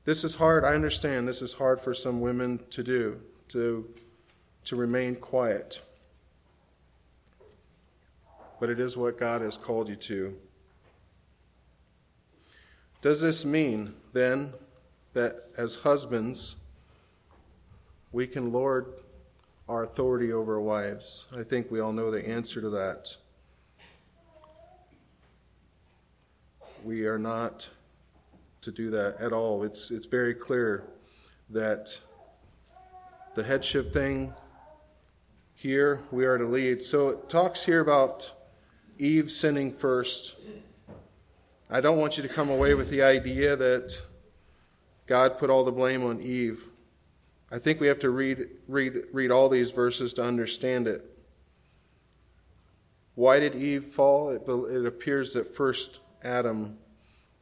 This 0.06 0.24
is 0.24 0.34
hard. 0.34 0.64
I 0.64 0.74
understand 0.74 1.28
this 1.28 1.40
is 1.40 1.52
hard 1.52 1.80
for 1.80 1.94
some 1.94 2.20
women 2.20 2.58
to 2.70 2.82
do, 2.82 3.20
to, 3.50 3.88
to 4.64 4.74
remain 4.74 5.14
quiet. 5.14 5.82
But 8.60 8.70
it 8.70 8.78
is 8.78 8.96
what 8.96 9.18
God 9.18 9.40
has 9.40 9.56
called 9.56 9.88
you 9.88 9.96
to. 9.96 10.36
Does 13.00 13.22
this 13.22 13.44
mean, 13.44 13.94
then, 14.12 14.52
that 15.14 15.46
as 15.56 15.76
husbands, 15.76 16.56
we 18.12 18.26
can 18.26 18.52
lord 18.52 18.92
our 19.68 19.82
authority 19.82 20.32
over 20.32 20.56
our 20.56 20.60
wives? 20.60 21.26
I 21.36 21.42
think 21.42 21.70
we 21.70 21.80
all 21.80 21.92
know 21.92 22.10
the 22.10 22.28
answer 22.28 22.60
to 22.60 22.70
that. 22.70 23.16
we 26.84 27.06
are 27.06 27.18
not 27.18 27.68
to 28.62 28.70
do 28.70 28.90
that 28.90 29.16
at 29.20 29.32
all. 29.32 29.62
It's, 29.62 29.90
it's 29.90 30.06
very 30.06 30.34
clear 30.34 30.84
that 31.50 31.98
the 33.34 33.42
headship 33.42 33.92
thing 33.92 34.32
here, 35.54 36.00
we 36.10 36.24
are 36.24 36.38
to 36.38 36.46
lead. 36.46 36.82
So 36.82 37.10
it 37.10 37.28
talks 37.28 37.64
here 37.64 37.80
about 37.80 38.32
Eve 39.00 39.32
sinning 39.32 39.72
first. 39.72 40.36
I 41.70 41.80
don't 41.80 41.96
want 41.96 42.18
you 42.18 42.22
to 42.22 42.28
come 42.28 42.50
away 42.50 42.74
with 42.74 42.90
the 42.90 43.02
idea 43.02 43.56
that 43.56 44.02
God 45.06 45.38
put 45.38 45.48
all 45.48 45.64
the 45.64 45.72
blame 45.72 46.04
on 46.04 46.20
Eve. 46.20 46.66
I 47.50 47.58
think 47.58 47.80
we 47.80 47.86
have 47.86 47.98
to 48.00 48.10
read, 48.10 48.46
read, 48.68 49.04
read 49.12 49.30
all 49.30 49.48
these 49.48 49.70
verses 49.70 50.12
to 50.14 50.22
understand 50.22 50.86
it. 50.86 51.02
Why 53.14 53.40
did 53.40 53.54
Eve 53.54 53.86
fall? 53.86 54.30
It, 54.30 54.42
it 54.46 54.84
appears 54.84 55.32
that 55.32 55.54
first 55.54 56.00
Adam 56.22 56.76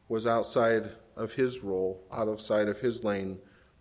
was 0.09 0.27
outside 0.27 0.93
of 1.17 1.33
his 1.33 1.59
role, 1.59 2.07
out 2.13 2.29
of 2.29 2.41
sight 2.41 2.69
of 2.69 2.81
his 2.81 3.03
lane, 3.03 3.39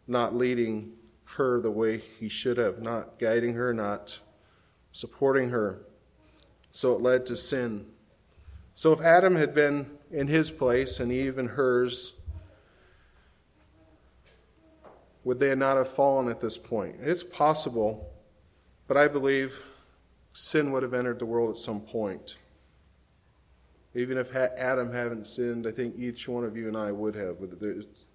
not 0.08 0.36
leading 0.36 0.94
her 1.36 1.62
the 1.62 1.72
way 1.72 2.00
he 2.00 2.28
should 2.28 2.58
have, 2.58 2.82
not 2.82 3.20
guiding 3.20 3.54
her, 3.54 3.72
not 3.72 4.20
supporting 4.92 5.50
her. 5.50 5.87
So 6.78 6.94
it 6.94 7.02
led 7.02 7.26
to 7.26 7.36
sin. 7.36 7.88
So 8.76 8.94
if 8.94 9.02
Adam 9.02 9.36
had 9.36 9.56
been 9.56 9.98
in 10.12 10.28
his 10.28 10.52
place 10.52 11.00
and 11.00 11.12
Eve 11.12 11.40
in 11.40 11.48
hers, 11.48 12.14
would 15.24 15.40
they 15.40 15.56
not 15.56 15.78
have 15.78 15.88
fallen 15.88 16.30
at 16.30 16.40
this 16.40 16.56
point? 16.56 16.98
It's 17.02 17.24
possible, 17.24 18.14
but 18.88 18.96
I 18.96 19.08
believe 19.08 19.60
sin 20.34 20.72
would 20.72 20.84
have 20.84 20.94
entered 20.94 21.18
the 21.18 21.26
world 21.26 21.50
at 21.50 21.58
some 21.58 21.82
point. 21.82 22.38
Even 23.96 24.20
if 24.20 24.36
Adam 24.36 24.94
hadn't 24.94 25.26
sinned, 25.26 25.66
I 25.66 25.72
think 25.72 25.96
each 25.98 26.28
one 26.28 26.44
of 26.44 26.56
you 26.56 26.68
and 26.68 26.78
I 26.78 26.92
would 26.92 27.16
have. 27.16 27.38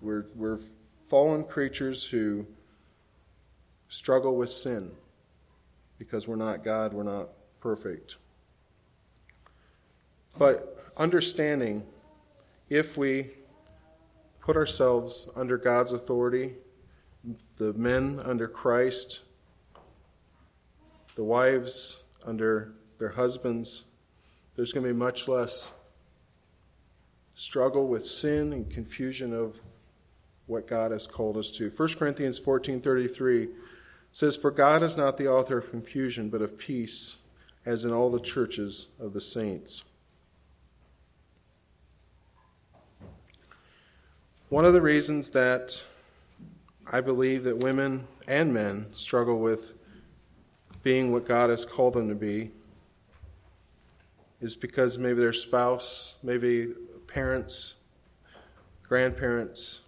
We're, 0.01 0.27
we're 0.37 0.61
fallen 1.09 1.43
creatures 1.43 2.07
who 2.07 2.47
struggle 3.89 4.37
with 4.37 4.51
sin 4.51 4.93
because 5.99 6.29
we're 6.29 6.37
not 6.37 6.63
God, 6.63 6.95
we're 6.95 7.03
not 7.03 7.31
perfect. 7.59 8.19
But 10.39 10.79
understanding 10.97 11.85
if 12.69 12.97
we 12.97 13.31
put 14.41 14.57
ourselves 14.57 15.29
under 15.37 15.57
God's 15.57 15.93
authority, 15.93 16.55
the 17.57 17.73
men 17.75 18.21
under 18.25 18.49
Christ, 18.49 19.21
the 21.15 21.25
wives 21.25 22.03
under 22.25 22.73
their 22.99 23.11
husbands, 23.11 23.85
there's 24.57 24.73
going 24.73 24.87
to 24.87 24.93
be 24.93 24.99
much 24.99 25.29
less 25.29 25.73
struggle 27.35 27.89
with 27.89 28.05
sin 28.05 28.53
and 28.53 28.71
confusion 28.71 29.33
of 29.35 29.61
what 30.47 30.67
God 30.67 30.91
has 30.91 31.07
called 31.07 31.37
us 31.37 31.51
to. 31.53 31.71
1 31.71 31.89
Corinthians 31.99 32.39
14:33 32.39 33.49
says 34.13 34.37
for 34.37 34.51
God 34.51 34.83
is 34.83 34.97
not 34.97 35.17
the 35.17 35.29
author 35.29 35.59
of 35.59 35.71
confusion 35.71 36.29
but 36.29 36.43
of 36.43 36.59
peace 36.59 37.19
as 37.65 37.85
in 37.85 37.93
all 37.93 38.11
the 38.11 38.21
churches 38.21 38.89
of 39.01 39.13
the 39.13 39.21
saints. 39.21 39.85
One 44.53 44.67
of 44.67 44.75
the 44.75 44.83
reasons 44.83 45.31
that 45.31 45.83
I 46.87 47.01
believe 47.01 47.45
that 47.45 47.57
women 47.57 48.07
and 48.29 48.53
men 48.53 48.89
struggle 48.93 49.39
with 49.39 49.73
being 50.83 51.11
what 51.11 51.25
God 51.25 51.49
has 51.49 51.65
called 51.65 51.95
them 51.95 52.11
to 52.11 52.15
be 52.15 52.51
is 54.43 54.55
because 54.55 54.99
maybe 54.99 55.21
their 55.21 55.33
spouse, 55.33 56.17
maybe 56.23 56.75
parents, 57.07 57.77
grandparents 58.83 59.81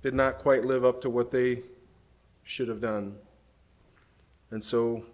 did 0.00 0.14
not 0.14 0.38
quite 0.38 0.64
live 0.64 0.82
up 0.86 1.02
to 1.02 1.10
what 1.10 1.30
they 1.30 1.60
should 2.42 2.68
have 2.68 2.80
done. 2.80 3.18
And 4.50 4.64
so 4.64 5.04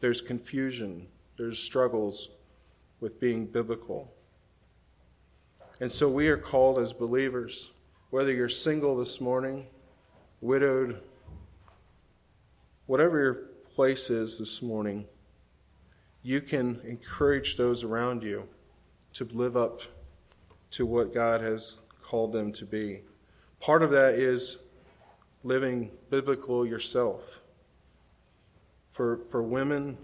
there's 0.00 0.22
confusion, 0.22 1.08
there's 1.36 1.58
struggles 1.58 2.30
with 3.00 3.20
being 3.20 3.44
biblical. 3.44 4.10
And 5.78 5.92
so 5.92 6.08
we 6.08 6.28
are 6.28 6.38
called 6.38 6.78
as 6.78 6.94
believers, 6.94 7.70
whether 8.14 8.30
you're 8.30 8.48
single 8.48 8.96
this 8.96 9.20
morning, 9.20 9.66
widowed, 10.40 11.00
whatever 12.86 13.20
your 13.20 13.34
place 13.74 14.08
is 14.08 14.38
this 14.38 14.62
morning, 14.62 15.04
you 16.22 16.40
can 16.40 16.80
encourage 16.84 17.56
those 17.56 17.82
around 17.82 18.22
you 18.22 18.48
to 19.12 19.24
live 19.32 19.56
up 19.56 19.80
to 20.70 20.86
what 20.86 21.12
God 21.12 21.40
has 21.40 21.80
called 22.04 22.32
them 22.32 22.52
to 22.52 22.64
be. 22.64 23.00
Part 23.58 23.82
of 23.82 23.90
that 23.90 24.14
is 24.14 24.58
living 25.42 25.90
biblical 26.08 26.64
yourself. 26.64 27.40
For, 28.86 29.16
for 29.16 29.42
women, 29.42 29.98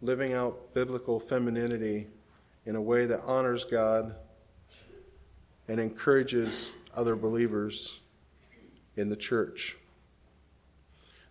living 0.00 0.34
out 0.34 0.72
biblical 0.72 1.18
femininity 1.18 2.06
in 2.64 2.76
a 2.76 2.80
way 2.80 3.06
that 3.06 3.22
honors 3.22 3.64
God 3.64 4.14
and 5.66 5.80
encourages 5.80 6.70
other 6.98 7.14
believers 7.14 8.00
in 8.96 9.08
the 9.08 9.16
church. 9.16 9.76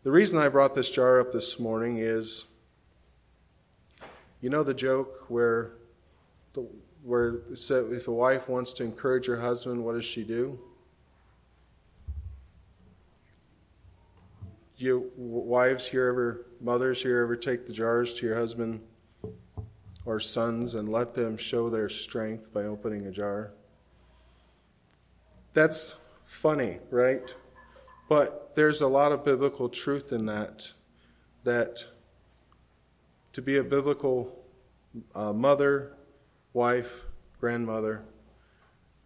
The 0.04 0.12
reason 0.12 0.40
I 0.40 0.48
brought 0.48 0.74
this 0.74 0.90
jar 0.90 1.20
up 1.20 1.34
this 1.34 1.60
morning 1.60 1.98
is 1.98 2.46
you 4.40 4.50
know 4.50 4.64
the 4.64 4.74
joke 4.74 5.30
where 5.30 5.74
the 6.54 6.66
where 7.04 7.42
so 7.54 7.92
if 7.92 8.08
a 8.08 8.12
wife 8.14 8.48
wants 8.48 8.72
to 8.74 8.86
encourage 8.86 9.26
her 9.26 9.42
husband, 9.42 9.84
what 9.84 9.96
does 9.96 10.06
she 10.06 10.24
do? 10.24 10.58
You 14.78 15.12
wives 15.18 15.86
here 15.86 16.08
ever, 16.08 16.46
mothers 16.62 17.04
here 17.04 17.22
ever 17.22 17.36
take 17.36 17.68
the 17.68 17.74
jars 17.74 18.14
to 18.16 18.26
your 18.26 18.36
husband 18.36 18.80
or 20.06 20.22
sons 20.22 20.76
and 20.76 20.88
let 20.88 21.14
them 21.14 21.36
show 21.36 21.70
their 21.70 21.90
strength 21.90 22.54
by 22.54 22.64
opening 22.64 23.08
a 23.08 23.12
jar? 23.12 23.52
That's 25.54 25.96
funny, 26.26 26.80
right? 26.90 27.24
But 28.10 28.56
there's 28.56 28.82
a 28.82 28.88
lot 28.88 29.12
of 29.12 29.26
biblical 29.26 29.70
truth 29.70 30.12
in 30.12 30.26
that. 30.28 30.74
That 31.44 31.86
to 33.34 33.42
be 33.42 33.58
a 33.58 33.64
biblical 33.64 34.44
uh, 35.14 35.34
mother, 35.34 35.94
wife, 36.54 37.06
grandmother, 37.40 38.04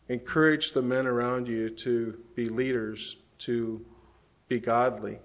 encourage 0.08 0.74
the 0.74 0.82
men 0.82 1.08
around 1.08 1.48
you 1.48 1.70
to 1.70 2.18
be 2.36 2.50
leaders, 2.50 3.18
to 3.40 3.86
be 4.48 4.60
godly, 4.60 5.20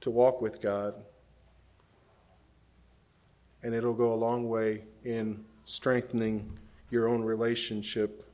to 0.00 0.10
walk 0.10 0.40
with 0.40 0.60
God. 0.60 0.94
And 3.62 3.74
it'll 3.74 3.94
go 3.94 4.12
a 4.12 4.16
long 4.16 4.48
way 4.48 4.84
in 5.04 5.44
strengthening 5.64 6.58
your 6.90 7.08
own 7.08 7.22
relationship 7.22 8.26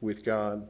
with 0.00 0.24
God. 0.24 0.68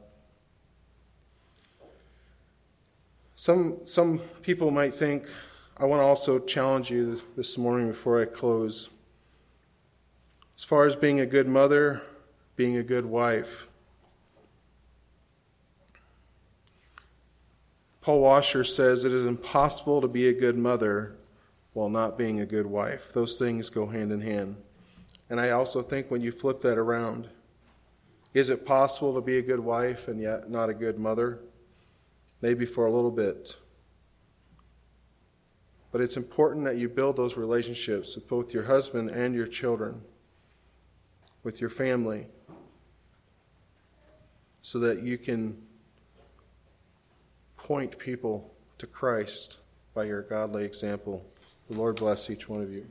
Some, 3.43 3.79
some 3.83 4.19
people 4.41 4.71
might 4.71 4.93
think, 4.93 5.27
I 5.75 5.83
want 5.83 5.99
to 5.99 6.05
also 6.05 6.39
challenge 6.39 6.89
you 6.89 7.19
this 7.35 7.57
morning 7.57 7.89
before 7.89 8.21
I 8.21 8.23
close. 8.23 8.87
As 10.57 10.63
far 10.63 10.85
as 10.85 10.95
being 10.95 11.19
a 11.19 11.25
good 11.25 11.49
mother, 11.49 12.01
being 12.55 12.77
a 12.77 12.83
good 12.83 13.05
wife, 13.05 13.67
Paul 17.99 18.21
Washer 18.21 18.63
says 18.63 19.03
it 19.03 19.11
is 19.11 19.25
impossible 19.25 19.99
to 19.99 20.07
be 20.07 20.29
a 20.29 20.33
good 20.33 20.57
mother 20.57 21.17
while 21.73 21.89
not 21.89 22.17
being 22.17 22.39
a 22.39 22.45
good 22.45 22.65
wife. 22.65 23.11
Those 23.11 23.37
things 23.37 23.69
go 23.69 23.87
hand 23.87 24.13
in 24.13 24.21
hand. 24.21 24.55
And 25.29 25.41
I 25.41 25.49
also 25.49 25.81
think 25.81 26.09
when 26.09 26.21
you 26.21 26.31
flip 26.31 26.61
that 26.61 26.77
around, 26.77 27.27
is 28.33 28.49
it 28.49 28.65
possible 28.65 29.13
to 29.15 29.19
be 29.19 29.37
a 29.37 29.41
good 29.41 29.59
wife 29.59 30.07
and 30.07 30.21
yet 30.21 30.49
not 30.49 30.69
a 30.69 30.73
good 30.73 30.97
mother? 30.97 31.39
Maybe 32.43 32.65
for 32.65 32.87
a 32.87 32.91
little 32.91 33.09
bit. 33.09 33.55
But 35.93 36.01
it's 36.01 36.17
important 36.17 36.65
that 36.65 36.75
you 36.75 36.89
build 36.89 37.15
those 37.15 37.37
relationships 37.37 38.15
with 38.15 38.27
both 38.27 38.53
your 38.53 38.63
husband 38.63 39.11
and 39.11 39.33
your 39.33 39.47
children, 39.47 40.01
with 41.41 41.61
your 41.61 41.69
family, 41.69 42.27
so 44.61 44.77
that 44.79 45.03
you 45.03 45.17
can 45.17 45.57
point 47.55 47.97
people 47.97 48.53
to 48.77 48.87
Christ 48.87 49.59
by 49.93 50.03
your 50.03 50.23
godly 50.23 50.65
example. 50.65 51.25
The 51.69 51.77
Lord 51.77 51.95
bless 51.95 52.29
each 52.29 52.49
one 52.49 52.61
of 52.61 52.73
you. 52.73 52.85